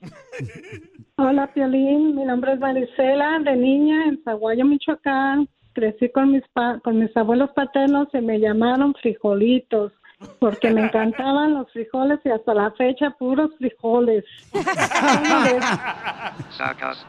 [1.16, 2.14] Hola, Piolín.
[2.16, 5.48] Mi nombre es Marisela, de niña en Zaguayo, Michoacán.
[5.72, 9.92] Crecí con mis, pa- con mis abuelos paternos y me llamaron frijolitos
[10.38, 14.24] porque me encantaban los frijoles y hasta la fecha puros frijoles.
[16.56, 17.04] Sacas.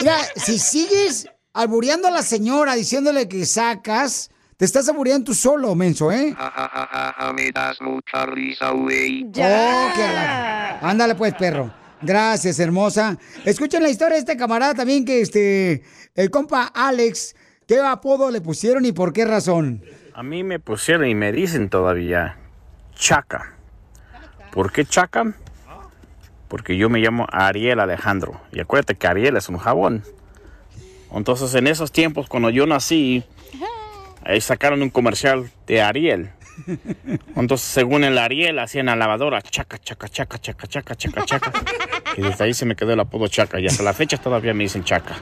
[0.00, 4.31] Mira, si sigues albureando a la señora diciéndole que sacas,
[4.62, 6.36] te estás albureando tú solo, menso, ¿eh?
[6.38, 9.24] Ja, ja, ja, me das mucha risa, güey.
[9.24, 11.74] Oh, que la- Ándale pues, perro.
[12.00, 13.18] Gracias, hermosa.
[13.44, 15.82] Escuchen la historia de este camarada también que este,
[16.14, 17.34] el compa Alex,
[17.66, 19.82] ¿qué apodo le pusieron y por qué razón?
[20.14, 22.38] A mí me pusieron y me dicen todavía
[22.94, 23.56] Chaca.
[24.52, 25.34] ¿Por qué Chaca?
[26.46, 28.40] Porque yo me llamo Ariel Alejandro.
[28.52, 30.04] Y acuérdate que Ariel es un jabón.
[31.12, 33.24] Entonces en esos tiempos cuando yo nací,
[34.24, 36.30] ahí sacaron un comercial de Ariel.
[37.34, 41.52] Entonces según el Ariel hacían la lavadora chaca, chaca, chaca, chaca, chaca, chaca, chaca.
[42.16, 43.58] Y desde ahí se me quedó el apodo Chaca.
[43.58, 45.16] Y hasta la fecha todavía me dicen Chaca.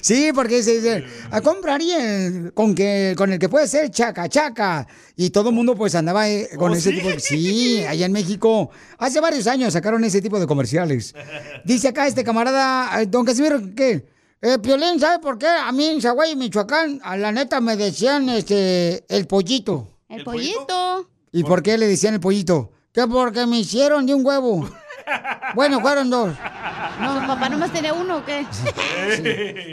[0.00, 4.86] Sí, porque se dice, a compraría con que con el que puede ser chaca, chaca.
[5.16, 6.96] Y todo el mundo pues andaba eh, con ¿Oh, ese sí?
[6.96, 7.20] tipo de...
[7.20, 8.70] Sí, allá en México.
[8.98, 11.14] Hace varios años sacaron ese tipo de comerciales.
[11.64, 14.13] Dice acá este camarada, don Casimiro, ¿qué?
[14.46, 15.46] Eh, Piolín, ¿sabe por qué?
[15.46, 19.88] A mí en Zaguay, Michoacán, a la neta me decían este el pollito.
[20.06, 21.08] El, pollito.
[21.32, 22.70] ¿Y por qué le decían el pollito?
[22.92, 24.68] Que porque me hicieron de un huevo.
[25.54, 26.34] Bueno, fueron dos.
[26.98, 28.46] No, ¿Su papá nomás tenía uno o qué?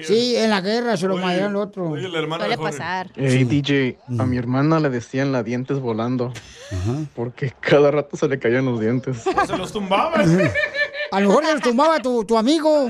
[0.03, 1.95] Sí, en la guerra se lo madrearon al otro.
[1.97, 3.10] Suele pasar.
[3.15, 6.34] Hey, DJ, a mi hermana le decían la dientes volando.
[7.15, 9.23] Porque cada rato se le caían los dientes.
[9.47, 10.21] Se los tumbaba.
[11.12, 12.89] A lo mejor los tumbaba tu, tu amigo.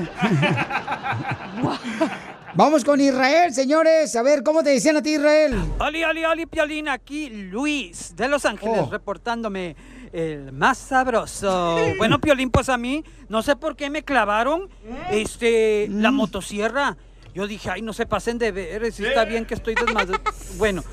[2.54, 4.16] Vamos con Israel, señores.
[4.16, 5.56] A ver, ¿cómo te decían a ti, Israel?
[5.80, 8.90] Oli, oli, oli, Piolín, aquí Luis de Los Ángeles Oh.
[8.92, 9.76] reportándome
[10.12, 11.78] el más sabroso.
[11.98, 14.70] Bueno, Piolín, pues a mí, no sé por qué me clavaron
[15.10, 16.98] este, la motosierra.
[17.34, 20.22] Yo dije, ay, no se pasen de ver, si está bien que estoy desmadrado.
[20.58, 20.84] Bueno,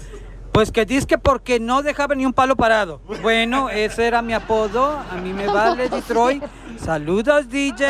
[0.58, 3.00] pues que dices que porque no dejaba ni un palo parado.
[3.22, 6.42] Bueno, ese era mi apodo, a mí me vale Detroit.
[6.84, 7.86] Saludos, DJ.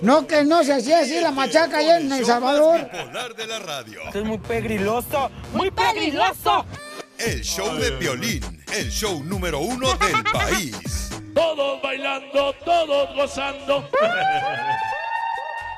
[0.00, 2.90] No, que no se hacía así la machaca allá en El Salvador.
[3.36, 4.00] De la radio.
[4.06, 6.64] Esto es muy pegriloso, muy pegriloso.
[7.18, 11.10] El show de Piolín, el show número uno del país.
[11.34, 13.86] Todos bailando, todos gozando.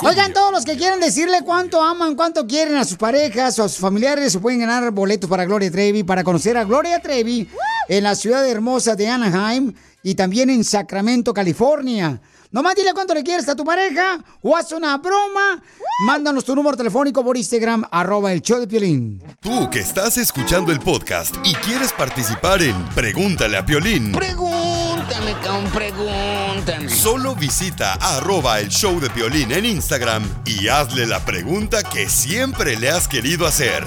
[0.05, 3.69] Oigan, todos los que quieran decirle cuánto aman, cuánto quieren a sus parejas o a
[3.69, 7.49] sus familiares, se pueden ganar boletos para Gloria Trevi, para conocer a Gloria Trevi
[7.89, 12.21] en la ciudad hermosa de Anaheim y también en Sacramento, California.
[12.53, 15.63] Nomás dile cuánto le quieres a tu pareja o haz una broma.
[16.07, 19.23] Mándanos tu número telefónico por Instagram, arroba el show de Piolín.
[19.41, 24.13] Tú que estás escuchando el podcast y quieres participar en Pregúntale a Piolín.
[24.13, 26.91] Pregúntame, cabrón, pregúntame.
[26.91, 32.77] Solo visita arroba el show de Piolín en Instagram y hazle la pregunta que siempre
[32.77, 33.87] le has querido hacer.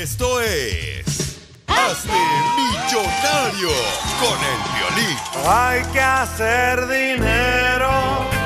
[0.00, 1.38] Esto es.
[1.66, 2.12] Hazte
[2.56, 3.70] millonario
[4.20, 5.16] con el violín.
[5.44, 7.90] Hay que hacer dinero.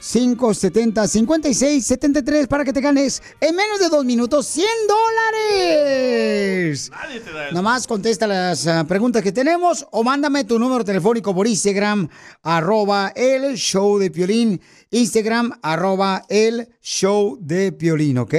[0.00, 6.90] 1-855-570-5673 para que te ganes en menos de dos minutos 100 dólares.
[6.90, 7.54] Nadie te da eso.
[7.54, 12.08] Nomás contesta las ah, preguntas que tenemos o mándame tu número telefónico por Instagram,
[12.42, 14.60] arroba el show de Piolín.
[14.90, 18.34] Instagram, arroba el show de Piolín, ¿ok?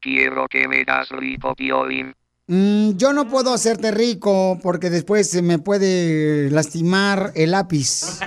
[0.00, 2.14] Quiero que me das rico, Piolín.
[2.46, 8.20] Mm, yo no puedo hacerte rico porque después se me puede lastimar el lápiz.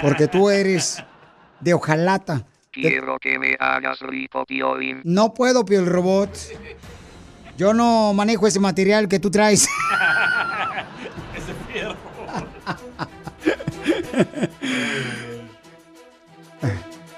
[0.00, 1.02] Porque tú eres
[1.60, 2.46] de hojalata.
[2.70, 5.00] Quiero que me hagas rico, Piolín.
[5.04, 6.30] No puedo, Pio el Robot.
[7.58, 9.68] Yo no manejo ese material que tú traes.
[11.36, 11.96] Ese fierro.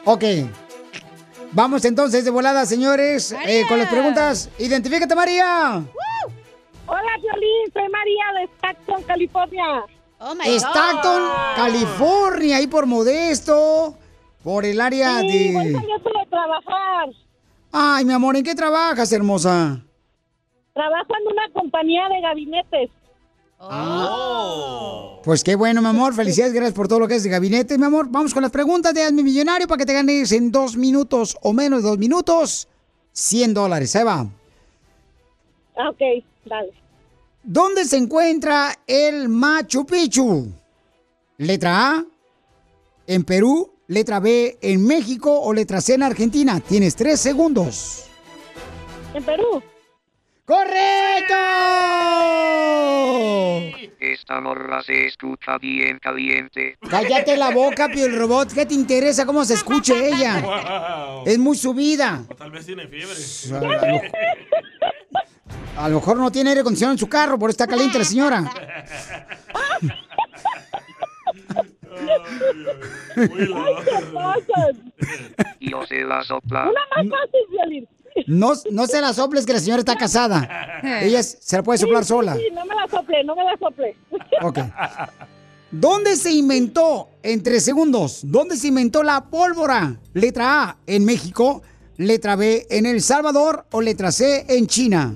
[0.05, 0.25] ok.
[1.53, 4.49] Vamos entonces de volada, señores, eh, con las preguntas.
[4.59, 5.83] Identifícate, María.
[6.87, 9.65] Hola, Violín, soy María de Stockton, California.
[10.19, 11.23] Oh Stockton,
[11.57, 13.97] California, ahí por Modesto,
[14.43, 15.53] por el área Sí, de...
[15.53, 17.09] voy de trabajar.
[17.73, 19.81] Ay, mi amor, ¿en qué trabajas, hermosa?
[20.73, 22.91] Trabajo en una compañía de gabinetes.
[25.25, 26.15] Pues qué bueno, mi amor.
[26.15, 28.07] Felicidades, gracias por todo lo que es de gabinete, mi amor.
[28.09, 31.53] Vamos con las preguntas de Hazme Millonario para que te ganes en dos minutos o
[31.53, 32.69] menos de dos minutos
[33.13, 33.95] 100 dólares.
[33.95, 34.27] Ahí va.
[35.77, 36.01] Ah, Ok,
[36.45, 36.73] dale.
[37.45, 40.49] ¿Dónde se encuentra el Machu Picchu?
[41.39, 42.05] Letra A,
[43.07, 43.69] en Perú.
[43.89, 45.41] Letra B, en México.
[45.41, 46.61] O letra C, en Argentina.
[46.61, 48.05] Tienes tres segundos.
[49.13, 49.63] En Perú.
[50.45, 51.35] ¡Correcto!
[54.01, 56.77] Esta morra se escucha bien caliente.
[56.91, 58.53] Cállate la boca, Pio el Robot.
[58.53, 60.41] ¿Qué te interesa cómo se escuche ella?
[60.41, 61.23] Wow.
[61.27, 62.25] Es muy subida.
[62.29, 63.15] O tal vez tiene fiebre.
[63.57, 64.01] A lo,
[65.77, 68.53] a lo mejor no tiene aire acondicionado en su carro, por está caliente la señora.
[75.61, 76.69] Yo se la sopla.
[76.69, 77.89] Una más fácil, Violín.
[78.27, 80.81] No, no se la soples que la señora está casada.
[81.03, 82.35] Ella se la puede soplar Sí, sola.
[82.37, 83.97] Sí, no me la sople, no me la sople.
[84.43, 84.59] Ok.
[85.71, 89.97] ¿Dónde se inventó, en tres segundos, dónde se inventó la pólvora?
[90.13, 91.63] Letra A, en México.
[91.97, 93.65] Letra B, en El Salvador.
[93.71, 95.15] O letra C, en China.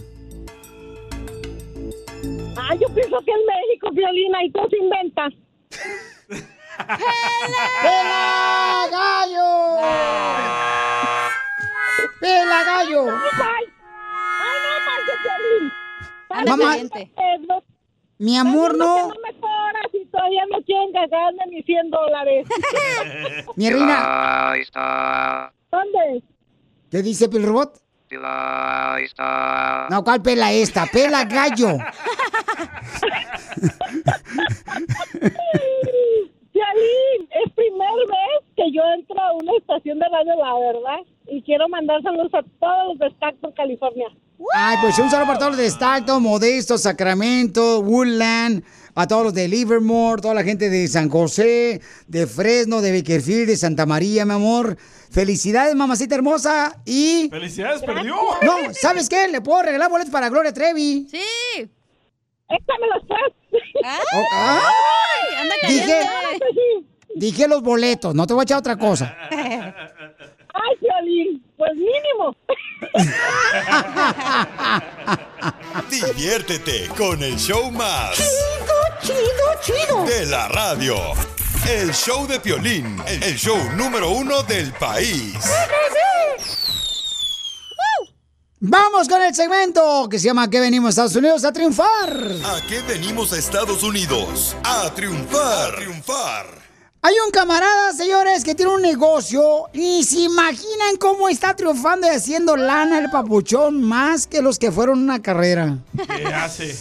[2.56, 5.28] Ah, yo pienso que en México, Violín, ahí todo se inventa.
[7.82, 9.46] ¡Pela gallo!
[12.20, 13.06] ¡Pela gallo!
[13.11, 13.64] ¡Ay,
[15.06, 15.72] no, Violín!
[16.28, 16.76] Dale, Mamá.
[17.49, 17.62] no-
[18.18, 19.09] Mi amor, no.
[19.09, 22.47] no mejoras y todavía no quieren gagarme mis 100 dólares.
[23.57, 24.51] Mi reina.
[24.53, 25.53] Ahí está.
[25.70, 26.22] ¿Dónde?
[26.90, 27.80] ¿Qué dice el robot?
[29.90, 30.86] No, ¿cuál pela esta?
[30.86, 31.68] Pela gallo.
[36.53, 41.01] Piolín, es primera vez que yo entro a una estación de radio, la verdad.
[41.28, 44.09] Y quiero mandar saludos a todos los de Stockton, California.
[44.54, 48.62] Ay, pues un saludo para todos los de Stockton, Modesto, Sacramento, Woodland,
[48.94, 53.48] a todos los de Livermore, toda la gente de San José, de Fresno, de Bakerfield,
[53.48, 54.76] de Santa María, mi amor.
[55.11, 56.82] Felicidades, mamacita hermosa.
[56.84, 57.30] Y.
[57.30, 58.16] ¡Felicidades, perdió!
[58.42, 59.26] No, ¿sabes qué?
[59.28, 61.09] Le puedo regalar boletos para Gloria Trevi.
[61.11, 61.22] Sí.
[62.50, 63.62] Échame los tres.
[63.82, 65.34] ¡Ay!
[65.40, 66.00] anda Dije,
[67.14, 69.16] dije los boletos, no te voy a echar otra cosa.
[70.57, 72.34] Ay, Piolín, pues mínimo.
[75.90, 78.16] Diviértete con el show más.
[78.16, 80.04] Chido, chido, chido.
[80.04, 80.96] De la radio.
[81.68, 85.34] El show de Piolín, el show número uno del país.
[88.61, 92.32] Vamos con el segmento que se llama ¿Qué venimos a Estados Unidos a triunfar?
[92.44, 94.57] ¿A qué venimos a Estados Unidos?
[94.64, 95.74] A triunfar.
[95.74, 96.66] A triunfar.
[97.07, 102.11] Hay un camarada, señores, que tiene un negocio y se imaginan cómo está triunfando y
[102.11, 105.78] haciendo lana el papuchón más que los que fueron una carrera.
[106.16, 106.74] ¿Qué hace?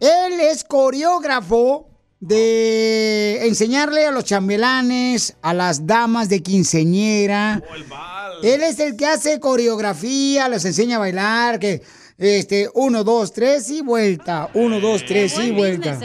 [0.00, 1.88] Él es coreógrafo
[2.20, 7.62] de enseñarle a los chambelanes, a las damas de quinceñera.
[8.42, 11.80] Él es el que hace coreografía, los enseña a bailar, que
[12.18, 14.50] este, uno, dos, tres y vuelta.
[14.52, 15.98] Uno, dos, tres y vuelta.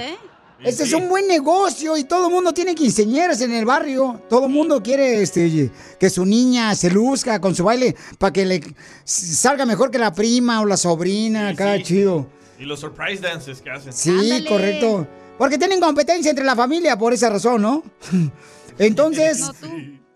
[0.63, 4.21] Este es un buen negocio y todo el mundo tiene quinceñeras en el barrio.
[4.29, 8.45] Todo el mundo quiere este, que su niña se luzca con su baile para que
[8.45, 8.61] le
[9.05, 11.49] salga mejor que la prima o la sobrina.
[11.49, 12.27] Acá, chido.
[12.59, 13.93] Y los surprise dances que hacen.
[13.93, 15.07] Sí, correcto.
[15.37, 17.83] Porque tienen competencia entre la familia por esa razón, ¿no?
[18.77, 19.49] Entonces,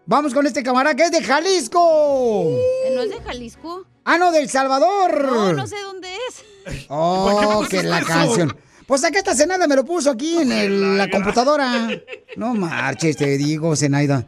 [0.05, 2.49] vamos con este camarada que es de Jalisco.
[2.93, 3.85] ¿No es de Jalisco?
[4.03, 5.25] Ah, no, del Salvador.
[5.25, 6.85] No, no sé dónde es.
[6.89, 8.53] Oh, que la canción.
[8.93, 11.89] Pues acá está Zenaida, me lo puso aquí en el- la computadora.
[12.35, 14.27] No marches, te digo, Zenaida.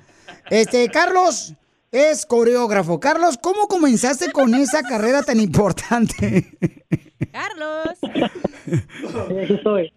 [0.50, 1.54] Este, Carlos
[1.92, 3.00] es coreógrafo.
[3.00, 6.58] Carlos, ¿cómo comenzaste con esa carrera tan importante?
[7.32, 7.90] Carlos.
[9.46, 9.94] aquí estoy.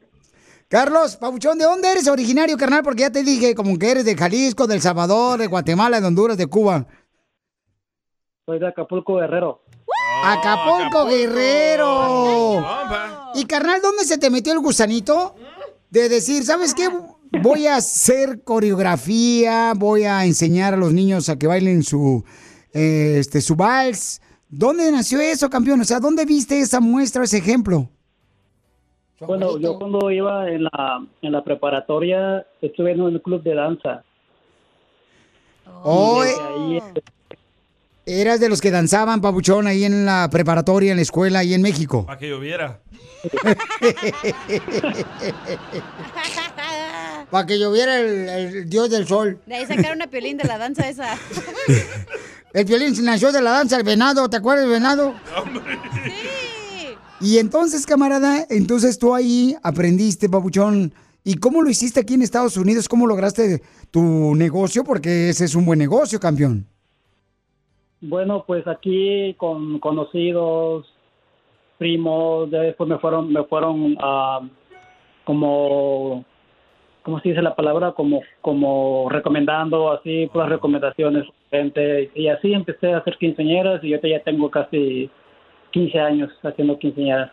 [0.69, 2.83] Carlos, Pabuchón, ¿de dónde eres originario, carnal?
[2.83, 6.37] Porque ya te dije, como que eres de Jalisco, del Salvador, de Guatemala, de Honduras,
[6.37, 6.87] de Cuba.
[8.45, 9.63] Soy de Acapulco, Guerrero.
[10.25, 12.67] Acapulco, Guerrero.
[13.39, 15.37] Y carnal, ¿dónde se te metió el gusanito?
[15.91, 16.89] De decir, ¿sabes qué?
[17.41, 22.25] Voy a hacer coreografía, voy a enseñar a los niños a que bailen su,
[22.75, 24.21] eh, este, su vals.
[24.49, 25.81] ¿Dónde nació eso, campeón?
[25.81, 27.89] O sea, ¿dónde viste esa muestra, ese ejemplo?
[29.21, 34.03] Bueno, yo cuando iba en la, en la preparatoria estuve en un club de danza.
[35.85, 37.03] Oh, Y eh, ahí,
[38.09, 41.63] eras de los que danzaban, Pabuchón, ahí en la preparatoria, en la escuela, ahí en
[41.63, 42.07] México.
[42.07, 42.81] Para que lloviera.
[47.31, 49.41] Para que lloviera el, el dios del sol.
[49.47, 51.17] De ahí sacaron a Piolín de la danza esa.
[52.55, 55.15] El violín nació de la danza del venado, ¿te acuerdas del venado?
[57.21, 60.95] Y entonces, camarada, entonces tú ahí aprendiste, papuchón.
[61.25, 62.89] ¿Y cómo lo hiciste aquí en Estados Unidos?
[62.89, 64.83] ¿Cómo lograste tu negocio?
[64.83, 66.67] Porque ese es un buen negocio, campeón.
[68.01, 70.87] Bueno, pues aquí con conocidos,
[71.79, 74.41] primos, ya después me fueron, me fueron ah,
[75.25, 76.25] como,
[77.03, 77.93] ¿cómo se dice la palabra?
[77.93, 82.11] Como, como recomendando, así, puras recomendaciones, gente.
[82.15, 85.11] Y así empecé a hacer quinceañeras y yo ya tengo casi
[85.73, 87.33] 15 años haciendo quinceañeras.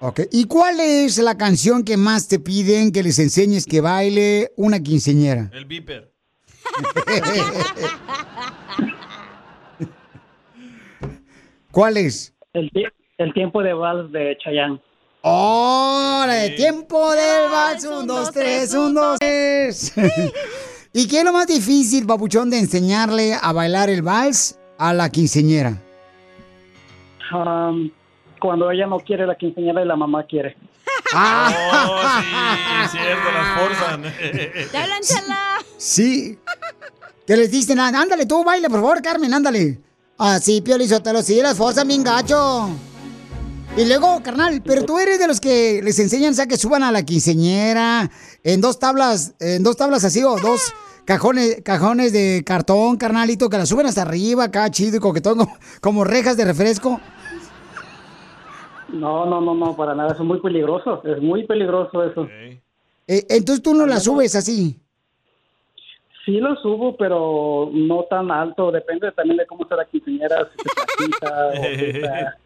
[0.00, 0.20] Ok.
[0.30, 4.82] ¿Y cuál es la canción que más te piden que les enseñes que baile una
[4.82, 5.50] quinceñera?
[5.54, 6.12] El beeper.
[11.76, 12.32] ¿Cuál es?
[12.54, 12.70] El,
[13.18, 14.80] el tiempo de vals de Chayanne.
[15.20, 17.84] ¡Hora de tiempo del vals!
[17.84, 19.92] Un, dos, tres, un, dos, tres.
[20.94, 25.10] ¿Y qué es lo más difícil, papuchón, de enseñarle a bailar el vals a la
[25.10, 25.82] quinceñera?
[27.34, 27.90] Um,
[28.40, 30.56] cuando ella no quiere la quinceañera y la mamá quiere.
[31.14, 32.00] Oh,
[32.88, 34.02] sí, cierto, las forzan.
[34.72, 35.58] ¡Ya hablan, chala!
[35.76, 36.38] Sí.
[37.26, 39.85] Que les dicen, "Ah, ándale tú, baile, por favor, Carmen, ándale.
[40.18, 42.68] Así, Pio Lizotelo, sí, las forzan bien gacho.
[43.76, 46.82] Y luego, carnal, pero tú eres de los que les enseñan, o sea, que suban
[46.82, 48.10] a la quinceñera
[48.42, 50.72] en dos tablas, en dos tablas así, o dos
[51.04, 55.58] cajones, cajones de cartón, carnalito, que la suben hasta arriba, acá chido y coquetón, como,
[55.82, 56.98] como rejas de refresco.
[58.88, 62.26] No, no, no, no, para nada, eso es muy peligroso, es muy peligroso eso.
[63.08, 64.80] Eh, entonces tú no la subes así.
[66.26, 70.60] Sí lo subo, pero no tan alto, depende también de cómo está la quinceañera, si
[70.60, 72.38] está flaquita o si está...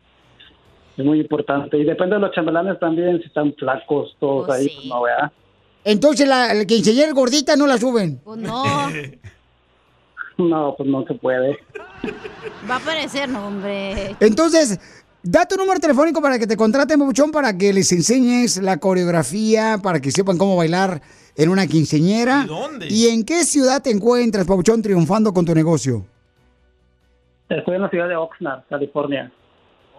[0.99, 1.79] Es muy importante.
[1.79, 5.33] Y depende de los chambelanes también, si están flacos todos ahí, pues no, ¿verdad?
[5.83, 8.21] Entonces la, la quinceañera gordita no la suben.
[8.23, 8.65] Pues no.
[10.39, 11.59] No, pues no se puede.
[12.69, 14.17] Va a aparecer, no, hombre.
[14.21, 14.81] Entonces,
[15.23, 19.79] da tu número telefónico para que te contraten, Papuchón, para que les enseñes la coreografía,
[19.83, 21.03] para que sepan cómo bailar
[21.37, 22.43] en una quinceañera.
[22.45, 22.87] ¿Y dónde?
[22.89, 26.05] ¿Y en qué ciudad te encuentras, Papuchón, triunfando con tu negocio?
[27.49, 29.33] Estoy en la ciudad de Oxnard, California.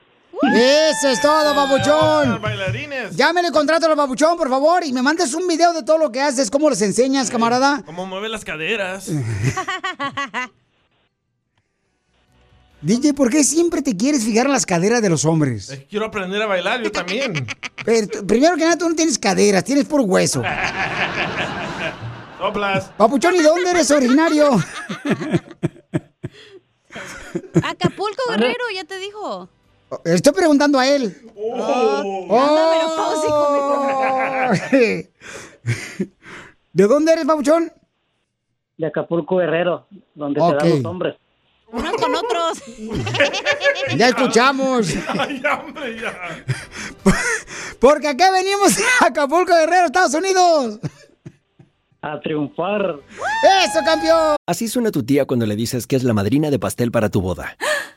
[0.43, 2.41] Eso es todo, papuchón.
[2.41, 3.14] bailarines.
[3.14, 6.20] Llámele contrato al papuchón, por favor, y me mandes un video de todo lo que
[6.20, 7.82] haces, cómo les enseñas, camarada.
[7.84, 9.11] ¿Cómo mueve las caderas?
[12.82, 15.68] DJ, ¿por qué siempre te quieres fijar en las caderas de los hombres?
[15.68, 17.47] Es que quiero aprender a bailar yo también.
[17.84, 20.43] Pero, primero que nada, tú no tienes caderas, tienes por hueso.
[22.38, 22.91] Soplas.
[22.97, 24.59] Papuchón, ¿y de dónde eres originario?
[27.62, 29.51] Acapulco, Guerrero, ya te dijo.
[30.05, 31.16] Estoy preguntando a él.
[31.36, 32.70] Oh, anda
[36.72, 37.72] ¿De dónde eres, Papuchón?
[38.78, 40.51] De Acapulco Guerrero, donde Ok.
[40.51, 41.16] se dan los hombres.
[41.72, 42.62] Unos con otros.
[43.97, 44.88] Ya escuchamos.
[45.18, 46.45] Ay, hombre, ya.
[47.80, 50.78] Porque acá venimos a Acapulco Guerrero, Estados Unidos.
[52.03, 52.97] A triunfar.
[53.64, 54.36] ¡Eso, campeón!
[54.47, 57.20] Así suena tu tía cuando le dices que es la madrina de pastel para tu
[57.20, 57.57] boda.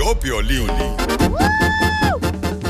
[0.00, 0.66] Vio Piolín.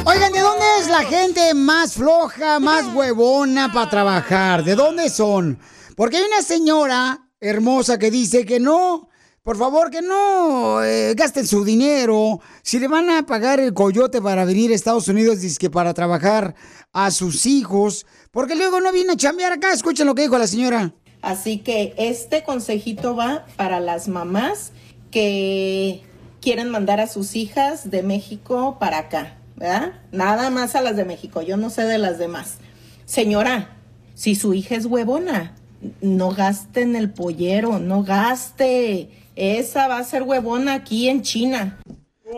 [0.04, 4.64] Oigan, ¿de dónde es la gente más floja, más huevona para trabajar?
[4.64, 5.58] ¿De dónde son?
[5.94, 9.08] Porque hay una señora hermosa que dice que no,
[9.44, 12.40] por favor, que no eh, gasten su dinero.
[12.62, 15.94] Si le van a pagar el coyote para venir a Estados Unidos, dice que para
[15.94, 16.56] trabajar
[16.92, 19.72] a sus hijos, porque luego no viene a chambear acá.
[19.72, 20.94] Escuchen lo que dijo la señora.
[21.22, 24.72] Así que este consejito va para las mamás
[25.12, 26.02] que
[26.40, 29.92] quieren mandar a sus hijas de México para acá, ¿verdad?
[30.12, 32.58] Nada más a las de México, yo no sé de las demás.
[33.04, 33.76] Señora,
[34.14, 35.54] si su hija es huevona,
[36.00, 39.10] no gaste en el pollero, no gaste.
[39.36, 41.78] Esa va a ser huevona aquí en China.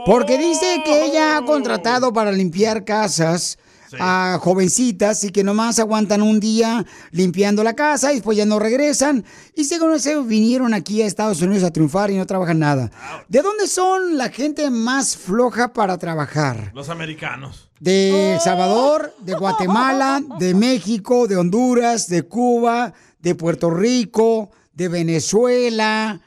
[0.07, 3.59] Porque dice que ella ha contratado para limpiar casas
[3.99, 8.59] a jovencitas y que nomás aguantan un día limpiando la casa y después ya no
[8.59, 9.25] regresan.
[9.55, 12.91] Y según eso vinieron aquí a Estados Unidos a triunfar y no trabajan nada.
[13.29, 16.73] ¿De dónde son la gente más floja para trabajar?
[16.75, 17.71] Los americanos.
[17.81, 24.89] De El Salvador, de Guatemala, de México, de Honduras, de Cuba, de Puerto Rico, de
[24.89, 26.21] Venezuela,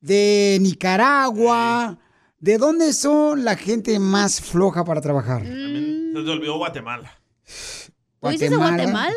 [0.00, 1.98] de Nicaragua.
[2.40, 5.42] ¿De dónde son la gente más floja para trabajar?
[5.42, 7.12] Se te olvidó Guatemala.
[8.20, 9.14] ¿Tú dices de Guatemala?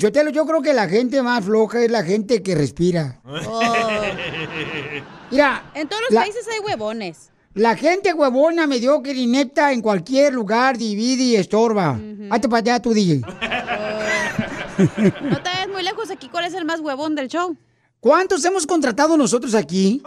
[0.00, 3.20] Sotelo, yo creo que la gente más floja es la gente que respira.
[5.30, 5.70] Mira.
[5.74, 7.28] En todos los la- países hay huevones.
[7.54, 12.00] La gente huevona, mediocre, inepta, en cualquier lugar divide y estorba.
[12.30, 13.18] Hazte para allá, tu DJ.
[13.18, 13.26] No
[15.42, 16.30] te vayas muy lejos aquí.
[16.30, 17.54] ¿Cuál es el más huevón del show?
[18.00, 20.02] ¿Cuántos hemos contratado nosotros aquí?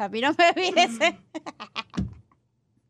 [0.00, 1.18] A mí no me viese.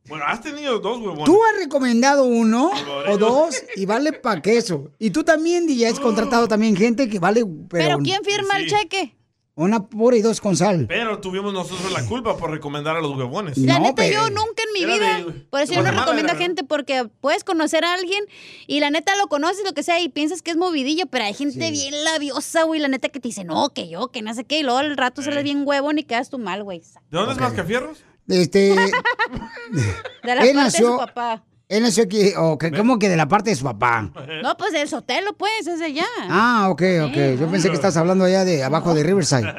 [0.08, 1.24] Bueno, has tenido dos huevones.
[1.24, 2.70] Tú has recomendado uno
[3.08, 4.92] o dos y vale pa' queso.
[4.98, 7.66] Y tú también, DJ, has contratado también gente que vale, pero...
[7.68, 9.16] ¿Pero quién firma el cheque?
[9.60, 10.86] Una pura y dos con sal.
[10.88, 13.58] Pero tuvimos nosotros la culpa por recomendar a los huevones.
[13.58, 15.16] La neta, yo nunca en mi Era vida.
[15.18, 18.24] de- por eso yo no recomiendo a gente porque puedes conocer a alguien
[18.66, 21.34] y la neta lo conoces, lo que sea, y piensas que es movidillo, pero hay
[21.34, 22.80] gente bien labiosa, güey.
[22.80, 24.96] La neta que te dice, no, que yo, que no sé qué, y luego al
[24.96, 26.80] rato sales bien huevón y quedas tú mal, güey.
[26.80, 28.02] ¿De dónde es Mascafierros?
[28.28, 28.70] Este...
[30.22, 30.86] De la él parte nació...
[30.86, 31.44] de su papá.
[31.70, 34.10] Él nació aquí, o que, ¿cómo que de la parte de su papá?
[34.42, 36.06] No, pues del Sotelo, pues, es de allá.
[36.28, 37.38] Ah, ok, ok.
[37.38, 39.42] Yo pensé que estás hablando allá de abajo de Riverside.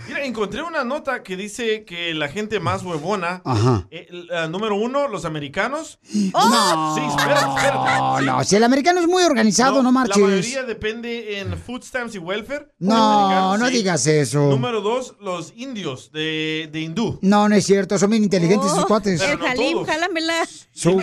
[0.08, 3.86] Mira, encontré una nota que dice que la gente más huevona, Ajá.
[3.90, 5.98] eh, la número uno, los americanos.
[6.36, 6.94] No.
[6.94, 7.98] Sí, espérate, espérate.
[7.98, 10.22] No, no, si el americano es muy organizado, no, La marches.
[10.22, 12.68] mayoría depende en food stamps y welfare.
[12.78, 13.72] No, no sí.
[13.74, 14.40] digas eso.
[14.50, 17.18] Número dos, los indios de, de hindú.
[17.22, 19.20] No, no es cierto, son bien inteligentes esos cuates.
[19.20, 19.86] Pero El no Jalim, todos.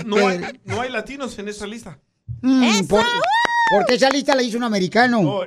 [0.06, 2.00] No hay, no hay latinos en esa lista.
[2.42, 3.06] Mm, por-
[3.72, 5.42] porque esa lista la hizo un americano.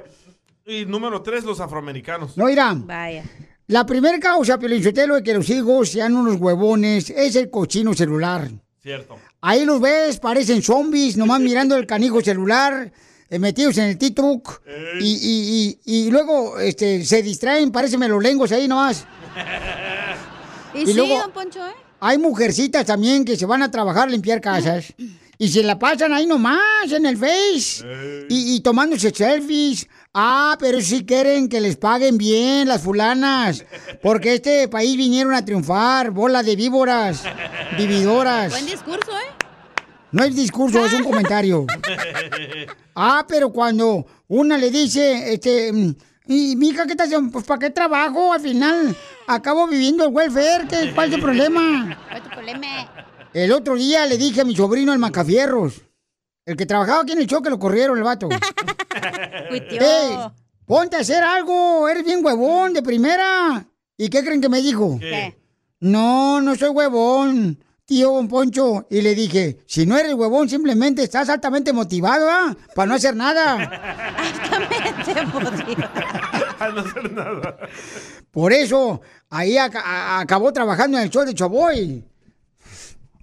[0.64, 2.37] Y número tres, los afroamericanos.
[2.37, 2.87] No, irán.
[2.87, 3.24] Vaya.
[3.68, 8.49] La primera causa, Pelichotelo, de que los hijos sean unos huevones es el cochino celular.
[8.83, 9.16] Cierto.
[9.41, 12.93] Ahí los ves, parecen zombies, nomás mirando el canijo celular,
[13.29, 14.62] eh, metidos en el T-Truck.
[15.01, 19.05] Y, y, y, y luego este, se distraen, parecen melolengos ahí nomás.
[20.74, 21.72] Y, Y sí, luego- don Poncho, ¿eh?
[22.07, 24.94] Hay mujercitas también que se van a trabajar a limpiar casas.
[25.38, 27.84] Y se la pasan ahí nomás en el Face.
[28.30, 29.86] Y, y tomándose selfies.
[30.14, 33.62] Ah, pero sí quieren que les paguen bien las fulanas.
[34.02, 36.11] Porque este país vinieron a triunfar.
[36.11, 37.22] Bola de víboras.
[37.76, 38.50] Vividoras.
[38.50, 39.44] Buen discurso, ¿eh?
[40.11, 41.66] No es discurso, es un comentario.
[42.94, 45.70] Ah, pero cuando una le dice, este,
[46.27, 47.31] y mija, ¿qué estás haciendo?
[47.31, 48.33] Pues ¿para qué trabajo?
[48.33, 48.97] Al final
[49.27, 51.97] acabo viviendo el welfare, ¿qué, ¿cuál es el problema?
[52.09, 52.66] ¿Cuál es tu problema?
[53.33, 55.83] El otro día le dije a mi sobrino el Macafierros,
[56.45, 58.29] el que trabajaba aquí en el show, que lo corrieron el vato.
[59.49, 59.81] Cuitió.
[59.81, 60.16] Ey,
[60.64, 63.66] ponte a hacer algo, eres bien huevón de primera.
[63.97, 64.99] ¿Y qué creen que me dijo?
[64.99, 65.37] ¿Qué?
[65.81, 68.87] No, no soy huevón, tío Don Poncho.
[68.91, 72.55] Y le dije, si no eres huevón, simplemente estás altamente motivado, ¿ah?
[72.74, 73.57] Para no hacer nada.
[76.59, 77.57] A no hacer nada.
[78.30, 82.05] Por eso, ahí a- acabó trabajando en el show de Choboy.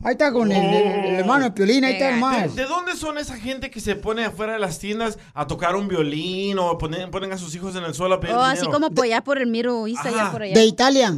[0.05, 2.55] Ahí está con el, el- el hermano de Piolín, ahí está ¿De, más.
[2.55, 5.87] de dónde son esa gente que se pone afuera de las tiendas a tocar un
[5.87, 8.73] violín o ponen, ponen a sus hijos en el suelo a pedir Oh, así dinero?
[8.73, 10.53] como por allá por el Miro, Isa, allá por allá.
[10.53, 11.15] De Italia,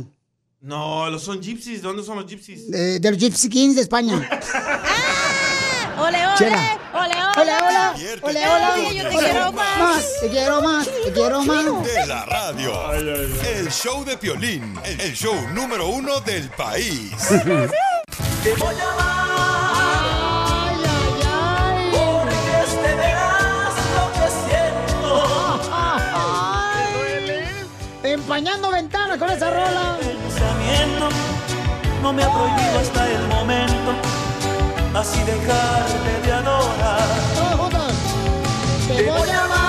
[0.65, 1.83] No, los son gypsies.
[1.83, 2.71] ¿De dónde son los gypsies?
[2.71, 4.15] de, de los Gypsy Kings de España.
[5.99, 6.35] ¡Ole, ole!
[6.39, 6.79] Chela.
[6.91, 7.15] ¡Ole, ole!
[7.37, 7.95] Hola, hola.
[8.23, 8.73] Hola, hola.
[8.73, 10.05] Oye, yo te quiero más.
[10.21, 11.65] Te quiero más, te quiero más.
[11.85, 12.93] De la radio.
[12.93, 14.73] El show de Piolín.
[14.83, 17.11] El show número uno del país.
[18.43, 20.75] Te voy a amar.
[21.91, 25.71] Porque este verás lo que siento.
[28.03, 29.99] Empañando ventanas con esa rola.
[32.01, 33.91] No me ha prohibido hasta el momento
[34.93, 37.07] así dejarme de adorar.
[38.87, 39.65] Te voy a amar.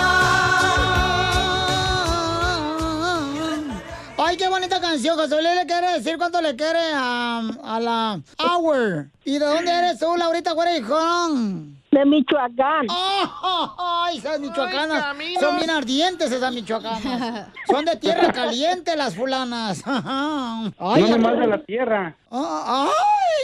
[4.19, 5.17] Ay, qué bonita canción.
[5.17, 9.09] José Luis le quiere decir cuánto le quiere a, a la Hour.
[9.25, 11.76] ¿Y de dónde eres tú, Laurita Guarejón?
[11.97, 12.87] De Michoacán.
[12.91, 15.17] Ay, esas michoacanas.
[15.41, 17.49] Son bien ardientes esas michoacanas.
[17.67, 19.83] Son de tierra caliente las fulanas.
[19.87, 22.15] Ay, no nomás de la tierra.
[22.31, 22.91] Ah,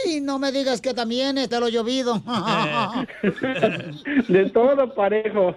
[0.05, 2.21] Ay, no me digas que también te lo llovido.
[4.27, 5.55] De todo parejo.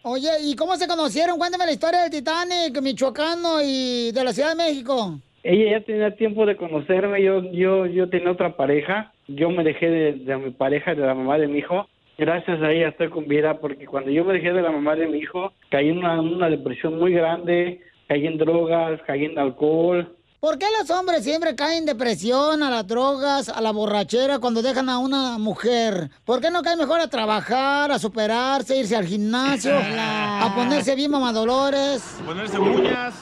[0.00, 1.36] Oye, ¿y cómo se conocieron?
[1.36, 5.20] Cuéntame la historia del Titanic, michoacano y de la Ciudad de México.
[5.42, 9.88] Ella ya tenía tiempo de conocerme, yo, yo, yo tenía otra pareja, yo me dejé
[9.88, 11.88] de, de mi pareja, de la mamá de mi hijo,
[12.18, 15.06] gracias a ella estoy con vida, porque cuando yo me dejé de la mamá de
[15.06, 20.14] mi hijo, caí en una, una depresión muy grande, caí en drogas, caí en alcohol,
[20.40, 24.62] ¿Por qué los hombres siempre caen en depresión, a las drogas, a la borrachera cuando
[24.62, 26.08] dejan a una mujer?
[26.24, 31.10] ¿Por qué no caen mejor a trabajar, a superarse, irse al gimnasio, a ponerse bien
[31.10, 32.22] mamadolores?
[32.24, 33.14] Ponerse uñas.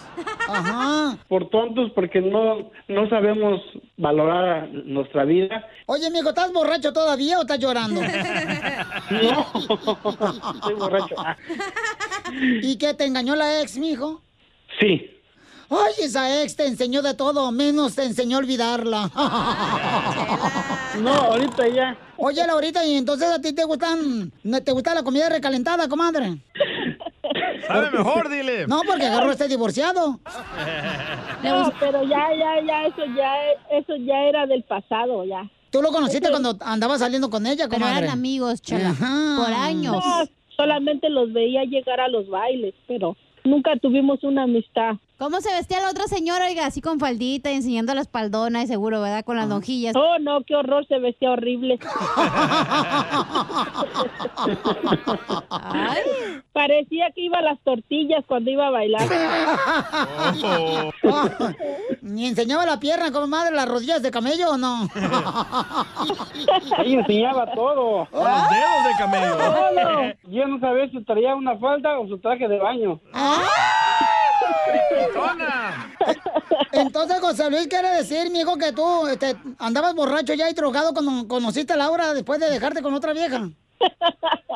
[0.49, 1.19] Ajá.
[1.29, 3.61] por tontos, porque no, no sabemos
[3.97, 5.67] valorar nuestra vida.
[5.87, 8.01] Oye, mijo, ¿estás borracho todavía o estás llorando?
[9.11, 9.47] No,
[10.55, 11.15] estoy borracho.
[12.63, 14.21] ¿Y qué, te engañó la ex, mijo?
[14.79, 15.18] Sí.
[15.71, 19.11] Ay, esa ex te enseñó de todo, menos te enseñó a olvidarla.
[21.03, 21.97] No, ahorita ya.
[22.17, 24.33] Oye, Laurita, ¿y entonces a ti te gustan,
[24.65, 26.39] te gusta la comida recalentada, comadre?
[27.67, 28.67] Sabe mejor, dile.
[28.67, 30.19] No, porque agarró este divorciado.
[31.43, 33.35] No, pero ya, ya, ya, eso ya,
[33.71, 35.49] eso ya era del pasado, ya.
[35.71, 38.07] ¿Tú lo conociste cuando andabas saliendo con ella, Pero comadre?
[38.07, 38.95] eran amigos, Chela,
[39.37, 40.01] por No,
[40.57, 44.97] solamente los veía llegar a los bailes, pero nunca tuvimos una amistad.
[45.19, 48.69] ¿Cómo se vestía la otra señora, oiga, así con faldita y enseñando la espaldona, y
[48.69, 49.25] seguro, ¿verdad?
[49.25, 49.97] Con las lonjillas.
[49.97, 51.77] Oh, no, qué horror, se vestía horrible.
[56.53, 59.09] Parecía que iba a las tortillas cuando iba a bailar.
[62.01, 64.89] Ni enseñaba la pierna, comadre, las rodillas de camello, ¿o no?
[66.77, 68.07] Ahí enseñaba todo.
[68.13, 69.37] Los dedos de camello.
[69.37, 70.13] Todo.
[70.29, 73.01] Yo no sabía si traía una falda o su traje de baño.
[76.73, 81.27] Entonces, José Luis quiere decir, mijo, que tú este, andabas borracho ya y drogado cuando
[81.27, 83.51] conociste a Laura después de dejarte con otra vieja.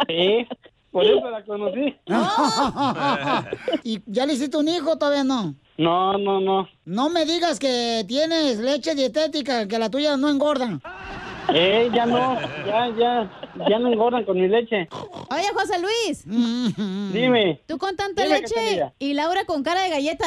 [0.08, 0.46] Sí,
[0.90, 1.96] por eso la conocí.
[3.82, 5.54] ¿Y ya le hiciste un hijo todavía no?
[5.78, 6.68] No, no, no.
[6.84, 10.78] No me digas que tienes leche dietética, que la tuya no engorda.
[11.48, 13.30] Eh, ya no, ya, ya,
[13.68, 14.88] ya no engordan con mi leche.
[15.30, 16.24] Oye, José Luis.
[17.12, 17.60] Dime.
[17.66, 20.26] Tú con tanta leche y Laura con cara de galleta.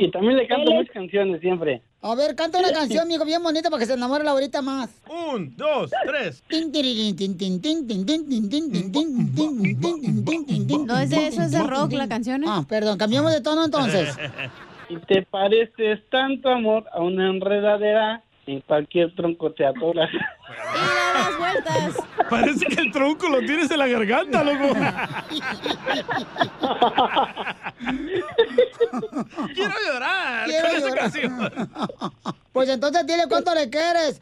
[0.00, 1.82] y también le canto mis canciones siempre.
[2.04, 4.90] A ver, canta una canción, amigo, bien bonita para que se enamore Laurita más.
[5.08, 6.42] Un, dos, tres.
[10.86, 12.42] No es de eso, es de rock la canción.
[12.46, 14.16] Ah, perdón, cambiamos de tono entonces.
[14.88, 20.10] Y te pareces tanto amor a una enredadera, en cualquier tronco te atoras.
[20.12, 21.96] das vueltas.
[22.30, 24.74] Parece que el tronco lo tienes en la garganta, loco.
[29.54, 30.98] Quiero llorar Quiero con esa llorar.
[30.98, 31.38] canción.
[32.52, 34.20] Pues entonces dile cuánto le quieres.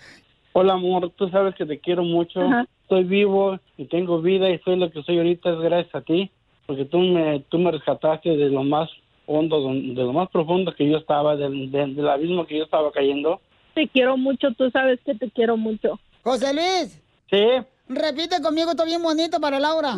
[0.52, 2.40] Hola amor, tú sabes que te quiero mucho.
[2.82, 6.30] Estoy vivo y tengo vida y soy lo que soy ahorita es gracias a ti,
[6.66, 8.90] porque tú me, tú me rescataste de lo más
[9.32, 12.90] hondo, de lo más profundo que yo estaba, del, del- del abismo que yo estaba
[12.90, 13.40] cayendo.
[13.74, 15.98] Te quiero mucho, tú sabes que te quiero mucho.
[16.24, 17.00] José Luis.
[17.30, 17.44] Sí.
[17.88, 19.94] Repite conmigo, esto bien bonito para Laura.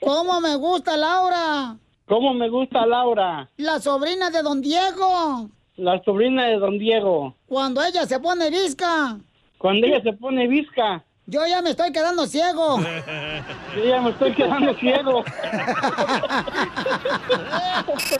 [0.00, 1.76] ¿Cómo me gusta Laura?
[2.06, 3.48] ¿Cómo me gusta Laura?
[3.56, 5.48] La sobrina de don Diego.
[5.76, 7.34] La sobrina de don Diego.
[7.46, 9.16] Cuando ella se pone visca.
[9.58, 11.04] Cuando ella se pone visca.
[11.32, 12.78] Yo ya me estoy quedando ciego.
[12.78, 15.24] Yo ya me estoy quedando ciego.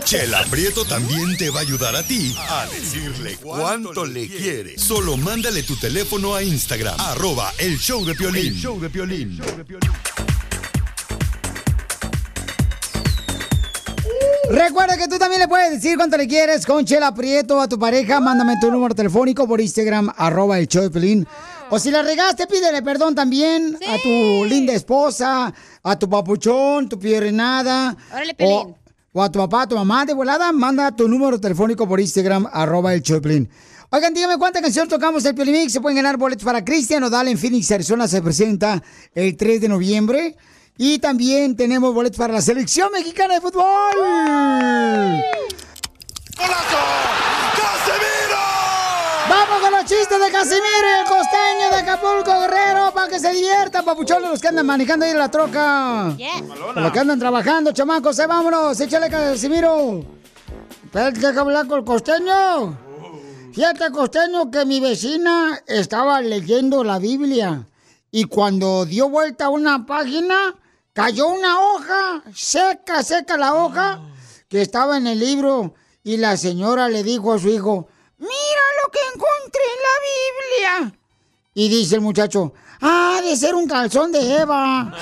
[0.03, 4.79] Chela Prieto también te va a ayudar a ti a decirle cuánto le quiere.
[4.79, 8.47] Solo mándale tu teléfono a Instagram, arroba el show de Piolín.
[8.47, 9.39] El show de Piolín.
[14.49, 17.79] Recuerda que tú también le puedes decir cuánto le quieres con Chela Prieto a tu
[17.79, 18.21] pareja.
[18.21, 21.29] Mándame tu número telefónico por Instagram, arroba el show de Pelín.
[21.75, 26.99] O si la regaste, pídele perdón también a tu linda esposa, a tu papuchón, tu
[27.33, 27.97] nada.
[28.13, 28.77] Órale, o, Pelín.
[29.15, 32.47] o a tu papá, a tu mamá de volada, manda tu número telefónico por Instagram,
[32.53, 33.49] arroba el Pelín.
[33.89, 35.73] Oigan, dígame cuánta canción tocamos el Pelín Mix.
[35.73, 38.07] Se pueden ganar boletos para Cristian Odal en Phoenix, Arizona.
[38.07, 38.83] Se presenta
[39.15, 40.37] el 3 de noviembre.
[40.77, 43.65] Y también tenemos boletos para la selección mexicana de fútbol.
[49.33, 53.33] Vamos con los chistes de Casimiro y el costeño de Acapulco Guerrero para que se
[53.33, 56.15] diviertan, papuchones, los que andan manejando ahí en la troca.
[56.75, 60.05] Los que andan trabajando, chamacos, eh, vámonos, échale Casimiro.
[60.85, 62.79] Espérate, deja hablar con el costeño.
[63.55, 67.67] Fíjate, costeño, que mi vecina estaba leyendo la Biblia
[68.11, 70.55] y cuando dio vuelta a una página,
[70.93, 74.03] cayó una hoja, seca, seca la hoja,
[74.51, 75.73] que estaba en el libro
[76.05, 77.89] y la señora le dijo a su hijo,
[78.23, 80.75] mira lo que encontré en la Biblia.
[81.55, 84.91] Y dice el muchacho, ah, de ser un calzón de Eva.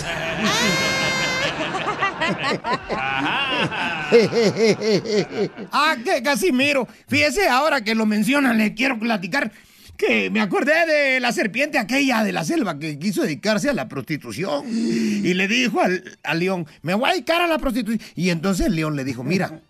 [5.72, 6.86] ah, que Casimiro.
[7.08, 9.52] Fíjese, ahora que lo mencionan, le quiero platicar
[9.96, 13.86] que me acordé de la serpiente aquella de la selva que quiso dedicarse a la
[13.86, 14.64] prostitución.
[14.66, 18.00] Y le dijo al, al león, me voy a dedicar a la prostitución.
[18.16, 19.60] Y entonces el león le dijo, mira,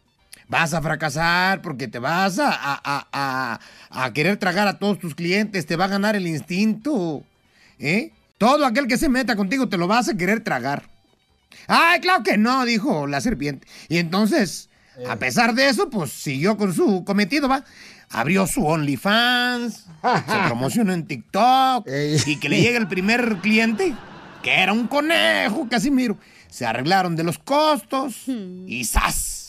[0.50, 5.14] vas a fracasar porque te vas a, a- a- a- querer tragar a todos tus
[5.14, 7.22] clientes, te va a ganar el instinto.
[7.78, 8.12] ¿Eh?
[8.36, 10.82] Todo aquel que se meta contigo te lo vas a querer tragar.
[11.66, 13.66] Ay, claro que no, dijo la serpiente.
[13.88, 14.68] Y entonces,
[15.08, 17.64] a pesar de eso, pues siguió con su cometido, ¿va?
[18.10, 21.86] Abrió su OnlyFans, se promocionó en TikTok
[22.26, 23.94] y que le llegue el primer cliente,
[24.42, 26.18] que era un conejo, Casimiro.
[26.48, 29.39] Se arreglaron de los costos y ¡zas!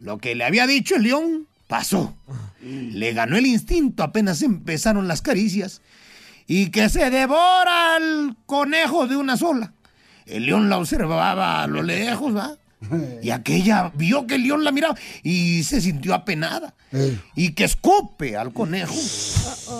[0.00, 2.14] Lo que le había dicho el león pasó.
[2.62, 5.80] Le ganó el instinto apenas empezaron las caricias
[6.46, 9.72] y que se devora al conejo de una sola.
[10.26, 12.56] el león la observaba a lo lejos, ¿va?
[13.22, 16.74] Y aquella vio que el león la miraba y se sintió apenada.
[17.34, 18.94] Y que escupe al conejo.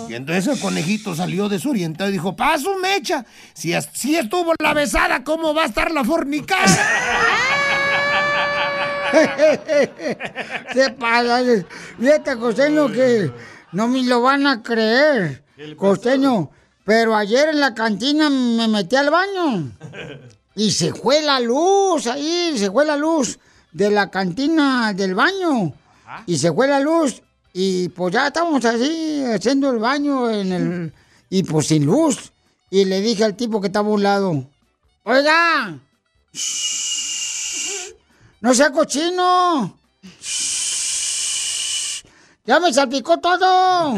[0.09, 5.23] Y entonces el conejito salió desorientado y dijo, paso mecha, si así estuvo la besada,
[5.23, 6.65] ¿cómo va a estar la fornicada?
[10.73, 11.41] Se pasa.
[11.99, 13.31] Fíjate, costeño, que
[13.71, 15.43] no me lo van a creer.
[15.77, 16.51] Costeño,
[16.85, 19.71] pero ayer en la cantina me metí al baño.
[20.55, 23.39] Y se fue la luz ahí, se fue la luz
[23.71, 25.73] de la cantina del baño.
[26.25, 27.21] Y se fue la luz.
[27.53, 30.93] Y pues ya estábamos así haciendo el baño en el.
[31.29, 32.33] Y pues sin luz.
[32.69, 34.49] Y le dije al tipo que estaba a un lado:
[35.03, 35.79] Oiga,
[36.33, 37.08] shh,
[38.41, 39.77] no sea cochino.
[40.21, 42.03] Shh,
[42.45, 43.95] Ya me salpicó todo.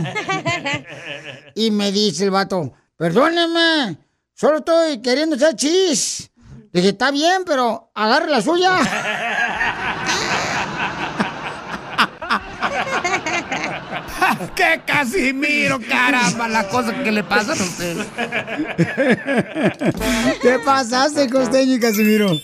[1.56, 3.98] Y me dice el vato, perdóneme,
[4.34, 6.30] solo estoy queriendo echar chis.
[6.74, 8.80] Le dije, está bien, pero agarre la suya.
[14.56, 16.48] ¡Qué Casimiro, caramba!
[16.48, 17.98] Las cosas que le pasan a usted.
[20.42, 22.40] ¿Qué pasaste, costeño y Casimiro?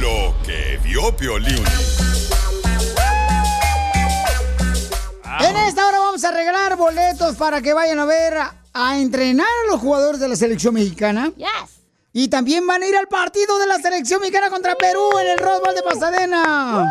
[0.00, 1.62] Lo que vio Piolín.
[5.40, 9.46] En esta hora vamos a regalar boletos para que vayan a ver a, a entrenar
[9.46, 11.30] a los jugadores de la selección mexicana.
[12.12, 15.38] Y también van a ir al partido de la selección mexicana contra Perú en el
[15.38, 16.90] Rose Bowl de Pasadena.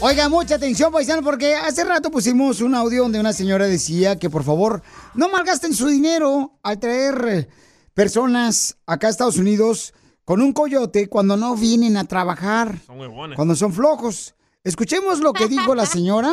[0.00, 4.30] Oiga, mucha atención, paisano, porque hace rato pusimos un audio donde una señora decía que
[4.30, 4.80] por favor
[5.14, 7.48] no malgasten su dinero al traer eh,
[7.94, 9.92] personas acá a Estados Unidos
[10.24, 13.34] con un coyote cuando no vienen a trabajar, Son huevones.
[13.34, 14.36] cuando son flojos.
[14.62, 16.32] Escuchemos lo que dijo la señora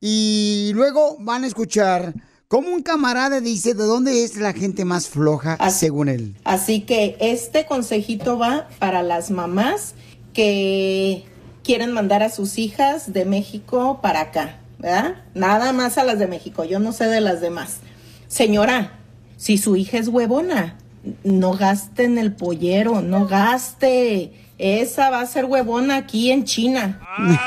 [0.00, 2.12] y luego van a escuchar
[2.46, 6.36] cómo un camarada dice de dónde es la gente más floja, según él.
[6.44, 9.94] Así que este consejito va para las mamás
[10.34, 11.24] que
[11.62, 15.22] quieren mandar a sus hijas de México para acá, ¿verdad?
[15.34, 17.80] Nada más a las de México, yo no sé de las demás.
[18.28, 18.98] Señora,
[19.36, 20.76] si su hija es huevona,
[21.24, 24.32] no gaste en el pollero, no gaste.
[24.58, 27.00] Esa va a ser huevona aquí en China.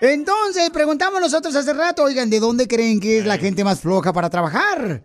[0.00, 4.12] Entonces, preguntamos nosotros hace rato, oigan, ¿de dónde creen que es la gente más floja
[4.12, 5.02] para trabajar?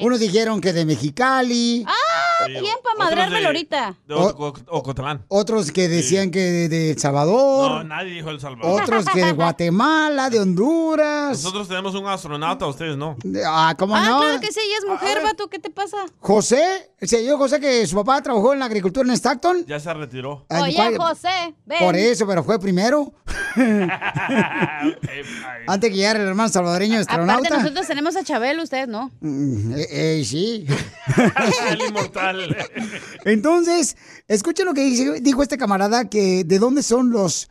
[0.00, 2.05] Unos dijeron que de Mexicali, ¡Ah!
[2.46, 3.96] ¿Quién para madrármelo ahorita?
[4.06, 5.24] De Oco- Ocotlán.
[5.28, 8.82] otros que decían que de, de El Salvador, No, nadie dijo El Salvador.
[8.82, 11.30] otros que de Guatemala, de Honduras.
[11.42, 13.16] Nosotros tenemos un astronauta, ustedes no.
[13.46, 14.20] Ah, ¿cómo Ah, no?
[14.20, 15.96] claro que sí, ella es mujer, vato, ¿qué te pasa?
[16.20, 19.64] José, el señor José que su papá trabajó en la agricultura en Stockton.
[19.66, 20.46] Ya se retiró.
[20.48, 20.96] Oye.
[20.96, 21.78] José, ven.
[21.80, 23.12] Por eso, pero fue primero.
[25.66, 27.58] Antes que llegara el hermano salvadoreño Aparte, astronauta.
[27.58, 29.10] nosotros tenemos a Chabelo, ustedes no.
[29.20, 30.66] Mm, eh, eh, sí.
[31.70, 32.25] El inmortal.
[33.24, 33.96] Entonces,
[34.28, 37.48] escuchen lo que dice- dijo este camarada, que de dónde son los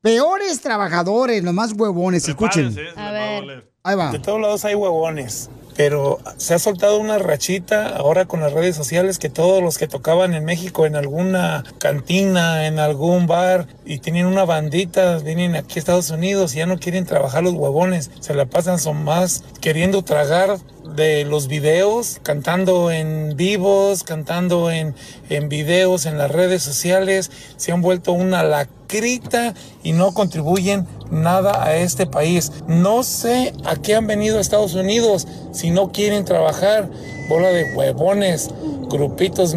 [0.00, 2.28] peores trabajadores, los más huevones.
[2.28, 2.74] Escuchen.
[2.96, 3.70] A ver.
[3.84, 4.12] Ahí va.
[4.12, 8.76] De todos lados hay huevones, pero se ha soltado una rachita ahora con las redes
[8.76, 13.98] sociales que todos los que tocaban en México en alguna cantina, en algún bar y
[13.98, 18.12] tienen una bandita, vienen aquí a Estados Unidos y ya no quieren trabajar los huevones,
[18.20, 24.94] se la pasan son más queriendo tragar de los videos, cantando en vivos, cantando en,
[25.28, 31.64] en videos en las redes sociales, se han vuelto una lacrita y no contribuyen nada
[31.64, 32.52] a este país.
[32.66, 36.90] No sé a qué han venido a Estados Unidos si no quieren trabajar.
[37.28, 38.50] Bola de huevones,
[38.88, 39.54] grupitos.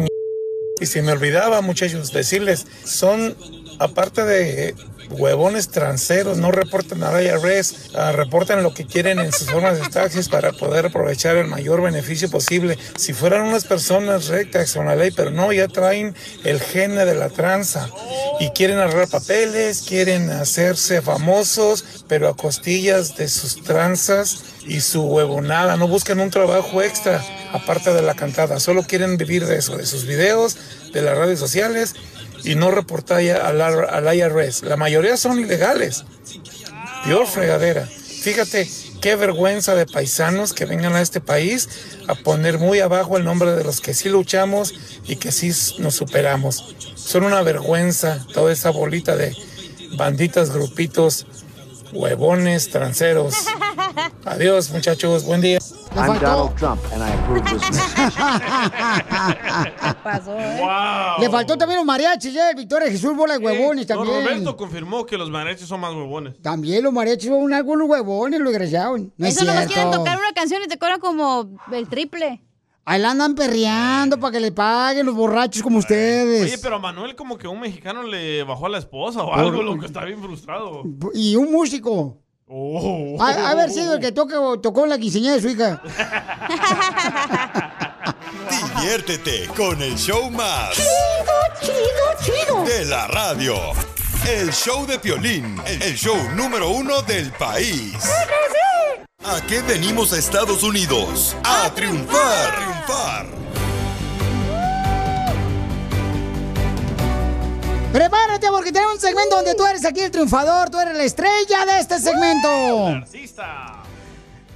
[0.80, 3.36] Y se me olvidaba, muchachos, decirles, son,
[3.78, 4.74] aparte de
[5.10, 9.88] huevones transeros, no reportan a IRS, ah, reportan lo que quieren en sus formas de
[9.88, 12.78] taxis para poder aprovechar el mayor beneficio posible.
[12.96, 17.14] Si fueran unas personas rectas con la ley, pero no, ya traen el gene de
[17.14, 17.88] la tranza
[18.40, 25.02] y quieren arreglar papeles, quieren hacerse famosos, pero a costillas de sus tranzas y su
[25.02, 25.76] huevonada.
[25.76, 29.86] No buscan un trabajo extra aparte de la cantada, solo quieren vivir de eso, de
[29.86, 30.56] sus videos,
[30.92, 31.94] de las redes sociales
[32.46, 34.62] y no reportar al, al IRS.
[34.62, 36.04] La mayoría son ilegales.
[37.04, 37.86] Peor fregadera.
[37.86, 38.68] Fíjate
[39.00, 41.68] qué vergüenza de paisanos que vengan a este país
[42.08, 44.74] a poner muy abajo el nombre de los que sí luchamos
[45.06, 46.74] y que sí nos superamos.
[46.94, 49.36] Son una vergüenza toda esa bolita de
[49.96, 51.26] banditas, grupitos,
[51.92, 53.34] huevones, tranceros.
[54.24, 55.58] Adiós muchachos, buen día.
[56.00, 57.68] I'm faltó- Donald Trump, and I approve this
[60.02, 60.60] pasó, ¿eh?
[61.20, 62.52] Le faltó también los mariachis, ¿eh?
[62.56, 64.24] Victoria Jesús Bola de huevones Don también.
[64.24, 66.40] Roberto confirmó que los mariachis son más huevones.
[66.42, 69.00] También los mariachis son algunos huevones, los desgraciados.
[69.16, 69.74] No es Eso nomás cierto.
[69.74, 72.42] quieren tocar una canción y te cobran como el triple.
[72.88, 76.44] Ahí la andan perreando para que le paguen los borrachos como ustedes.
[76.44, 79.38] Oye, pero a Manuel como que un mexicano le bajó a la esposa o Por-
[79.40, 80.82] algo, lo que está bien frustrado.
[81.12, 82.18] Y un músico.
[82.48, 83.16] Oh.
[83.20, 85.82] Ha, haber sido el que toca, tocó la quinceañera de su hija.
[88.76, 90.76] Diviértete con el show más.
[90.76, 90.86] Chido,
[92.22, 93.56] chido, De la radio.
[94.28, 97.94] El show de Piolín, el show número uno del país.
[99.24, 101.36] ¿A qué venimos a Estados Unidos?
[101.42, 103.26] A triunfar, triunfar.
[107.96, 111.64] Prepárate porque tenemos un segmento donde tú eres aquí el triunfador, tú eres la estrella
[111.64, 112.48] de este segmento.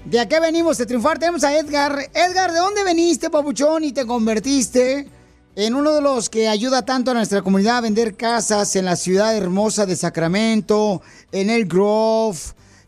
[0.05, 1.18] ¿De a qué venimos a triunfar?
[1.18, 2.11] Tenemos a Edgar.
[2.12, 5.09] Edgar, ¿de dónde veniste, papuchón, y te convertiste
[5.57, 8.95] en uno de los que ayuda tanto a nuestra comunidad a vender casas en la
[8.95, 11.01] ciudad hermosa de Sacramento,
[11.32, 12.38] en El Grove,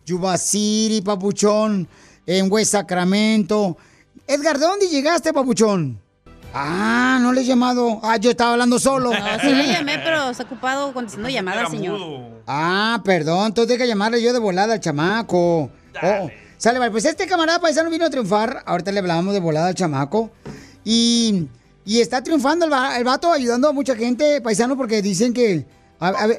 [0.05, 1.89] Yuba City, papuchón,
[2.27, 3.79] en West Sacramento?
[4.27, 5.99] Edgar, ¿de dónde llegaste, papuchón?
[6.55, 8.01] Ah, no le he llamado.
[8.03, 9.11] Ah, yo estaba hablando solo.
[9.11, 11.99] No, sí le llamé, pero está ocupado contestando llamadas, señor.
[12.47, 15.71] Ah, perdón, entonces que llamarle yo de volada al chamaco.
[16.03, 18.63] Oh, sale, vale, pues este camarada paisano vino a triunfar.
[18.67, 20.31] Ahorita le hablábamos de volada al chamaco.
[20.85, 21.49] Y,
[21.85, 25.67] y está triunfando el, va- el vato, ayudando a mucha gente, paisano, porque dicen que.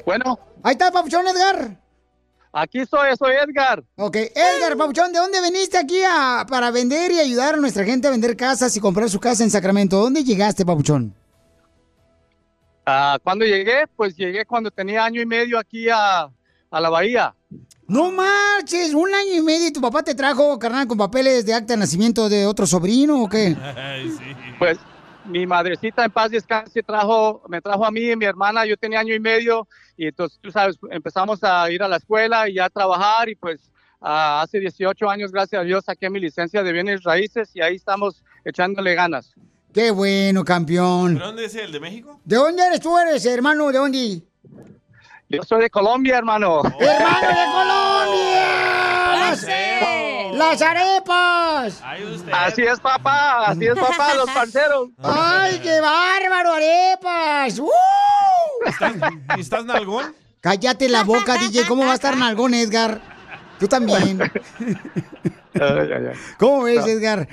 [0.06, 0.38] bueno.
[0.62, 1.78] Ahí está, Papuchón Edgar.
[2.56, 3.82] Aquí estoy, soy Edgar.
[3.96, 8.06] Ok, Edgar, Papuchón, ¿de dónde veniste aquí a- para vender y ayudar a nuestra gente
[8.06, 9.98] a vender casas y comprar su casa en Sacramento?
[9.98, 11.12] ¿Dónde llegaste, Papuchón?
[12.86, 13.86] Ah, ¿Cuándo llegué?
[13.96, 16.30] Pues llegué cuando tenía año y medio aquí a,
[16.70, 17.34] a la bahía.
[17.88, 21.54] No marches, un año y medio y tu papá te trajo, carnal, con papeles de
[21.54, 23.56] acta de nacimiento de otro sobrino o qué?
[24.60, 24.78] Pues
[25.24, 29.00] mi madrecita en paz descanse trajo, me trajo a mí y mi hermana, yo tenía
[29.00, 29.66] año y medio
[29.96, 33.34] y entonces tú sabes, empezamos a ir a la escuela y ya a trabajar y
[33.34, 33.70] pues
[34.00, 38.22] hace 18 años, gracias a Dios, saqué mi licencia de bienes raíces y ahí estamos
[38.44, 39.34] echándole ganas.
[39.72, 41.14] Qué bueno, campeón.
[41.14, 42.20] ¿De dónde es el de México?
[42.24, 43.72] ¿De dónde eres tú, eres, hermano?
[43.72, 44.22] ¿De dónde?
[45.28, 46.62] Yo soy de Colombia, hermano.
[46.78, 48.44] ¡Hermano de Colombia!
[49.16, 49.46] ¡Las,
[50.36, 51.82] las arepas!
[52.32, 54.90] Así es, papá, así es, papá, los parceros.
[55.02, 57.58] ¡Ay, qué bárbaro, arepas!
[57.58, 57.68] ¡Uh!
[59.36, 60.14] ¿Y estás nalgón?
[60.40, 61.66] Cállate la boca, DJ.
[61.66, 63.00] ¿Cómo va a estar nalgón, Edgar?
[63.58, 64.18] Tú también.
[66.38, 67.28] ¿Cómo ves, Edgar?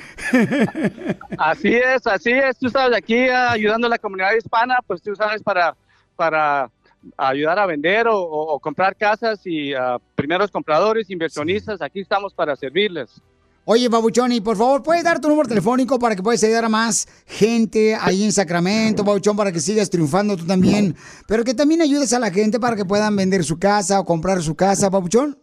[1.37, 2.57] Así es, así es.
[2.57, 5.75] Tú sabes, aquí ah, ayudando a la comunidad hispana, pues tú sabes, para,
[6.15, 6.69] para
[7.17, 12.55] ayudar a vender o, o- comprar casas y ah, primeros compradores, inversionistas, aquí estamos para
[12.55, 13.21] servirles.
[13.63, 16.69] Oye, Babuchón, y por favor, ¿puedes dar tu número telefónico para que puedas ayudar a
[16.69, 20.95] más gente ahí en Sacramento, Babuchón, para que sigas triunfando tú también?
[21.27, 24.41] Pero que también ayudes a la gente para que puedan vender su casa o comprar
[24.41, 25.37] su casa, Babuchón.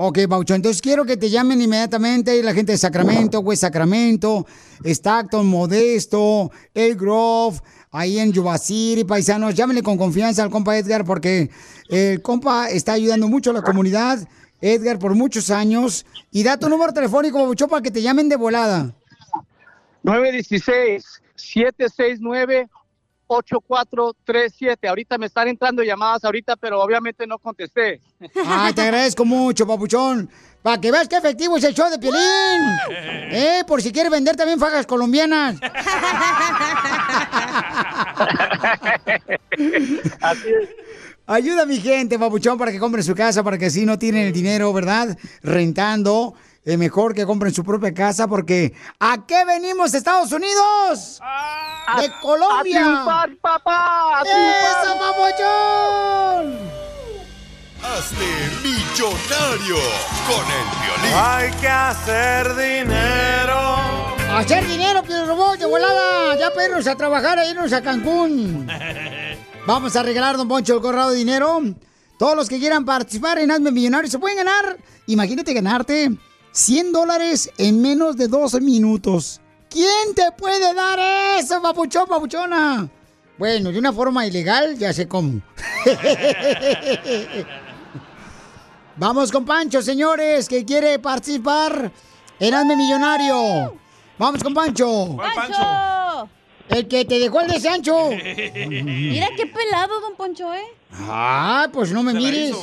[0.00, 4.46] Ok, Baucho, entonces quiero que te llamen inmediatamente la gente de Sacramento, West Sacramento,
[4.84, 7.58] Stockton, Modesto, El Grove,
[7.90, 9.54] ahí en Yuba City, paisanos.
[9.54, 11.50] Llámenle con confianza al compa Edgar porque
[11.88, 14.26] el compa está ayudando mucho a la comunidad,
[14.60, 16.04] Edgar, por muchos años.
[16.30, 18.94] Y da tu número telefónico, Baucho, para que te llamen de volada.
[23.28, 24.88] 916-769-8437.
[24.88, 28.00] Ahorita me están entrando llamadas ahorita, pero obviamente no contesté.
[28.44, 30.30] Ah, te agradezco mucho, papuchón.
[30.62, 32.20] Para que veas qué efectivo es el show de Piolín.
[33.30, 35.56] Eh, por si quieres vender también fajas colombianas.
[40.20, 40.68] Así es.
[41.26, 44.28] Ayuda a mi gente, papuchón, para que compren su casa, para que así no tienen
[44.28, 45.14] el dinero, ¿verdad?
[45.42, 46.34] Rentando.
[46.68, 51.18] Es mejor que compren su propia casa porque ¿a qué venimos Estados Unidos?
[51.98, 52.80] De Colombia.
[52.80, 54.98] a triunfar, papá, a ¡Eso, triunfar.
[55.16, 56.58] papuchón!
[57.82, 59.76] Hazte millonario
[60.26, 61.16] con el violín.
[61.16, 63.78] Hay que hacer dinero.
[64.36, 66.36] Hacer dinero, Pio Robot, de volada.
[66.38, 68.68] Ya para irnos a trabajar, a irnos a Cancún.
[69.66, 71.62] Vamos a regalar, don Poncho, el corrado de dinero.
[72.18, 74.76] Todos los que quieran participar en Hazme Millonario se pueden ganar.
[75.06, 76.10] Imagínate ganarte
[76.52, 79.40] 100 dólares en menos de 12 minutos.
[79.70, 80.98] ¿Quién te puede dar
[81.38, 82.88] eso, papuchón, papuchona?
[83.36, 85.40] Bueno, de una forma ilegal, ya sé cómo.
[88.96, 91.92] Vamos con Pancho, señores, que quiere participar
[92.40, 93.76] en Hazme Millonario.
[94.18, 95.16] Vamos con Pancho.
[95.16, 96.28] ¡Pancho!
[96.68, 98.10] El que te dejó el de Sancho.
[98.68, 100.64] Mira qué pelado, don Poncho, ¿eh?
[100.92, 102.56] Ah, pues no me mires.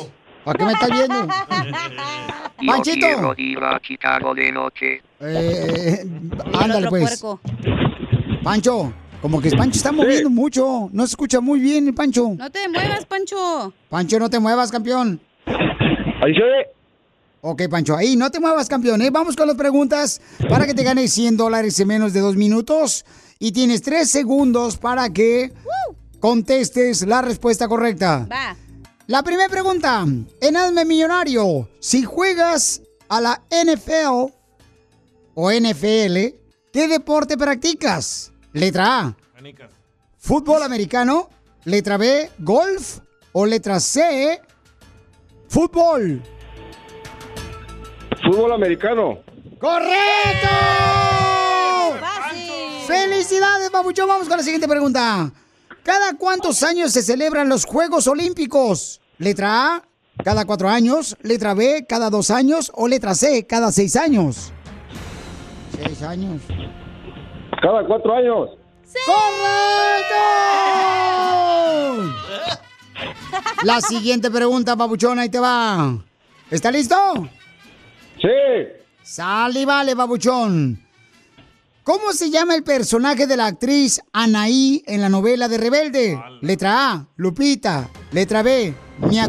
[0.45, 1.27] ¿Para qué me estás viendo?
[2.61, 3.05] Yo Panchito.
[3.07, 5.01] quiero ir a Chicago de noche.
[5.19, 6.05] Eh,
[6.53, 7.21] ándale, pues.
[8.43, 10.89] Pancho, como que Pancho está moviendo mucho.
[10.93, 12.29] No se escucha muy bien el Pancho.
[12.37, 13.73] No te muevas, Pancho.
[13.89, 15.19] Pancho, no te muevas, campeón.
[15.47, 16.67] Ahí se ve.
[17.41, 19.01] Ok, Pancho, ahí no te muevas, campeón.
[19.01, 19.09] ¿eh?
[19.11, 23.03] Vamos con las preguntas para que te ganes 100 dólares en menos de dos minutos.
[23.39, 25.51] Y tienes tres segundos para que
[26.19, 28.27] contestes la respuesta correcta.
[28.31, 28.55] Va.
[29.07, 30.03] La primera pregunta,
[30.41, 34.33] en Hazme Millonario, si juegas a la NFL
[35.35, 36.33] o NFL,
[36.73, 38.31] ¿qué deporte practicas?
[38.51, 39.15] Letra A,
[40.17, 41.29] fútbol americano,
[41.65, 42.97] letra B, golf
[43.31, 44.41] o letra C,
[45.49, 46.23] fútbol.
[48.23, 49.19] Fútbol americano.
[49.59, 50.49] ¡Correcto!
[52.87, 54.07] ¡Felicidades, babuchón!
[54.07, 55.31] Vamos con la siguiente pregunta.
[55.85, 58.99] ¿Cada cuántos años se celebran los Juegos Olímpicos?
[59.19, 59.83] Letra A,
[60.23, 61.15] cada cuatro años.
[61.21, 62.71] Letra B, cada dos años.
[62.73, 64.51] O letra C, cada seis años.
[65.77, 66.41] Seis años.
[67.61, 68.49] Cada cuatro años.
[69.05, 70.15] ¡Correcto!
[73.63, 75.99] La siguiente pregunta, babuchón, ahí te va.
[76.49, 76.95] ¿Está listo?
[78.19, 78.27] Sí.
[79.03, 80.84] Sale y vale, babuchón.
[81.85, 86.19] ¿Cómo se llama el personaje de la actriz Anaí en la novela de Rebelde?
[86.41, 87.91] Letra A, Lupita.
[88.11, 89.27] Letra B, Mia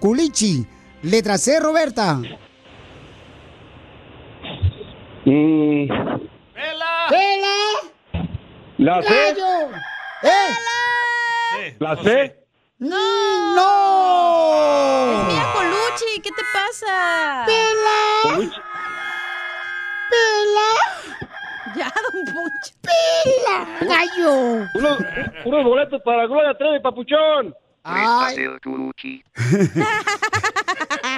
[0.00, 0.66] Culichi.
[1.02, 2.16] Letra C, Roberta.
[5.24, 5.86] Mm,
[6.52, 7.08] ¡Pela!
[8.78, 9.36] la C.
[10.24, 11.76] ¿Eh?
[11.78, 12.44] La C.
[12.80, 13.54] ¡No!
[13.54, 15.24] ¡No!
[15.28, 17.46] Mira, Colucci, ¿qué te pasa?
[17.46, 18.73] ¡Pela!
[21.76, 22.74] Ya, don Poncho.
[22.82, 23.66] ¡Pela!
[23.80, 24.32] ¡Gallo!
[24.74, 24.98] Unos,
[25.44, 27.54] unos boletos para Gloria Trevi, papuchón.
[27.82, 28.36] Ay.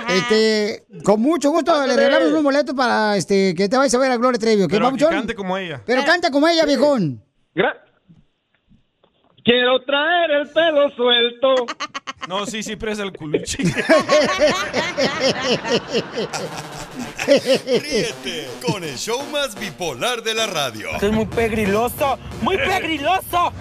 [0.08, 4.10] Este, con mucho gusto le regalamos un boleto para este que te vayas a ver
[4.12, 5.10] a Gloria Trevi, ¿ok, Pero que papuchón?
[5.10, 5.82] cante como ella.
[5.84, 7.22] Pero canta como ella, viejón.
[9.44, 11.54] Quiero traer el pelo suelto.
[12.28, 13.62] No, sí, sí, presa el culuchi.
[17.26, 20.90] Ríete con el show más bipolar de la radio.
[21.00, 23.52] es muy pegriloso, muy pegriloso.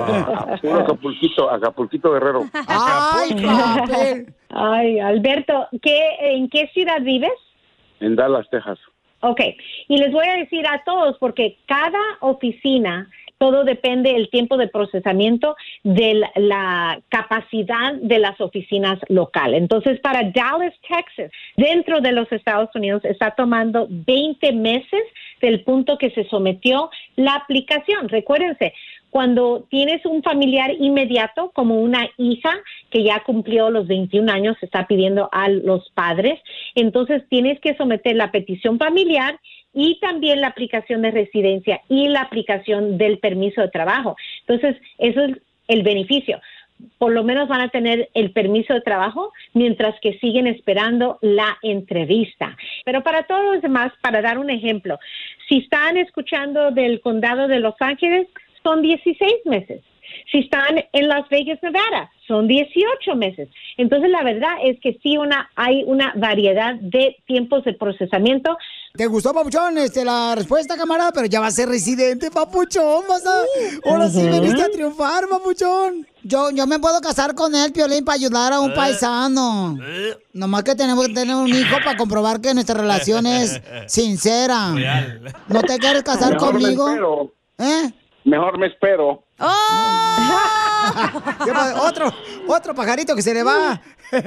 [0.08, 2.46] Ah, puro Acapulquito, Acapulquito Guerrero.
[2.68, 4.34] Ay, papel.
[4.50, 7.32] Ay, Alberto, ¿qué, ¿en qué ciudad vives?
[8.00, 8.80] En Dallas, Texas.
[9.22, 9.40] Ok,
[9.88, 14.68] y les voy a decir a todos, porque cada oficina todo depende del tiempo de
[14.68, 19.62] procesamiento de la, la capacidad de las oficinas locales.
[19.62, 25.04] Entonces, para Dallas, Texas, dentro de los Estados Unidos, está tomando 20 meses
[25.42, 28.10] del punto que se sometió la aplicación.
[28.10, 28.74] Recuérdense,
[29.16, 32.54] cuando tienes un familiar inmediato, como una hija
[32.90, 36.38] que ya cumplió los 21 años, se está pidiendo a los padres,
[36.76, 39.40] entonces tienes que someter la petición familiar
[39.74, 44.18] y también la aplicación de residencia y la aplicación del permiso de trabajo.
[44.46, 45.38] Entonces, eso es
[45.70, 46.42] el beneficio.
[46.98, 51.58] Por lo menos van a tener el permiso de trabajo mientras que siguen esperando la
[51.62, 52.58] entrevista.
[52.84, 55.00] Pero para todos los demás, para dar un ejemplo,
[55.48, 58.28] si están escuchando del condado de Los Ángeles,
[58.66, 59.82] son 16 meses.
[60.32, 63.48] Si están en Las Vegas, Nevada, son 18 meses.
[63.78, 68.58] Entonces, la verdad es que sí una, hay una variedad de tiempos de procesamiento.
[68.96, 71.12] ¿Te gustó, Papuchón, este, la respuesta, camarada?
[71.12, 73.04] Pero ya va a ser residente, Papuchón.
[73.08, 73.44] Vas a...
[73.90, 76.08] Ahora sí veniste a triunfar, Papuchón.
[76.24, 78.76] Yo, yo me puedo casar con él, Piolín, para ayudar a un Eh.
[78.76, 79.78] paisano.
[80.34, 84.70] Nomás que tenemos que tener un hijo para comprobar que nuestra relación es sincera.
[85.50, 87.32] ¿No te quieres casar Mejor conmigo?
[87.60, 87.92] ¿Eh?
[88.26, 89.24] Mejor me espero.
[91.46, 91.82] ¿Qué pasa?
[91.82, 92.12] otro,
[92.48, 93.80] otro pajarito que se le va.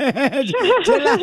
[0.85, 1.19] Chela.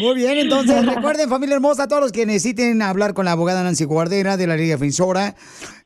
[0.00, 3.62] Muy bien, entonces recuerden, familia hermosa, a todos los que necesiten hablar con la abogada
[3.62, 5.36] Nancy Guardera de la Liga Defensora,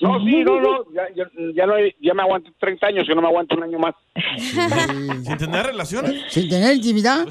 [0.00, 3.14] No, sí, no, no, ya, ya, ya no hay- ya me aguanto 30 años, que
[3.14, 3.94] no me aguanto un año más.
[4.36, 6.22] ¿Sin tener relaciones?
[6.28, 7.26] Sin tener intimidad.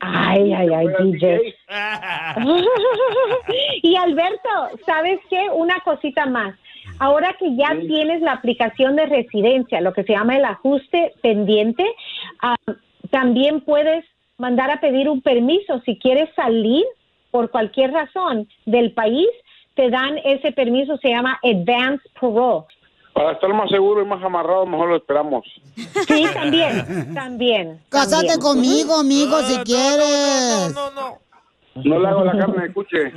[0.00, 1.54] Ay, ay, ay, DJ.
[3.82, 4.48] y Alberto,
[4.86, 5.48] ¿sabes qué?
[5.54, 6.54] Una cosita más.
[6.98, 11.84] Ahora que ya tienes la aplicación de residencia, lo que se llama el ajuste pendiente,
[12.40, 12.56] ah,
[13.10, 14.04] también puedes
[14.38, 15.80] mandar a pedir un permiso.
[15.84, 16.84] Si quieres salir
[17.30, 19.28] por cualquier razón del país,
[19.74, 22.66] te dan ese permiso, se llama Advance Parole.
[23.12, 25.44] Para estar más seguro y más amarrado, mejor lo esperamos.
[26.08, 27.78] Sí, también, también.
[27.90, 28.40] Cásate también.
[28.40, 30.74] conmigo, amigo, si quieres.
[31.74, 33.10] No le hago la carne de cuche.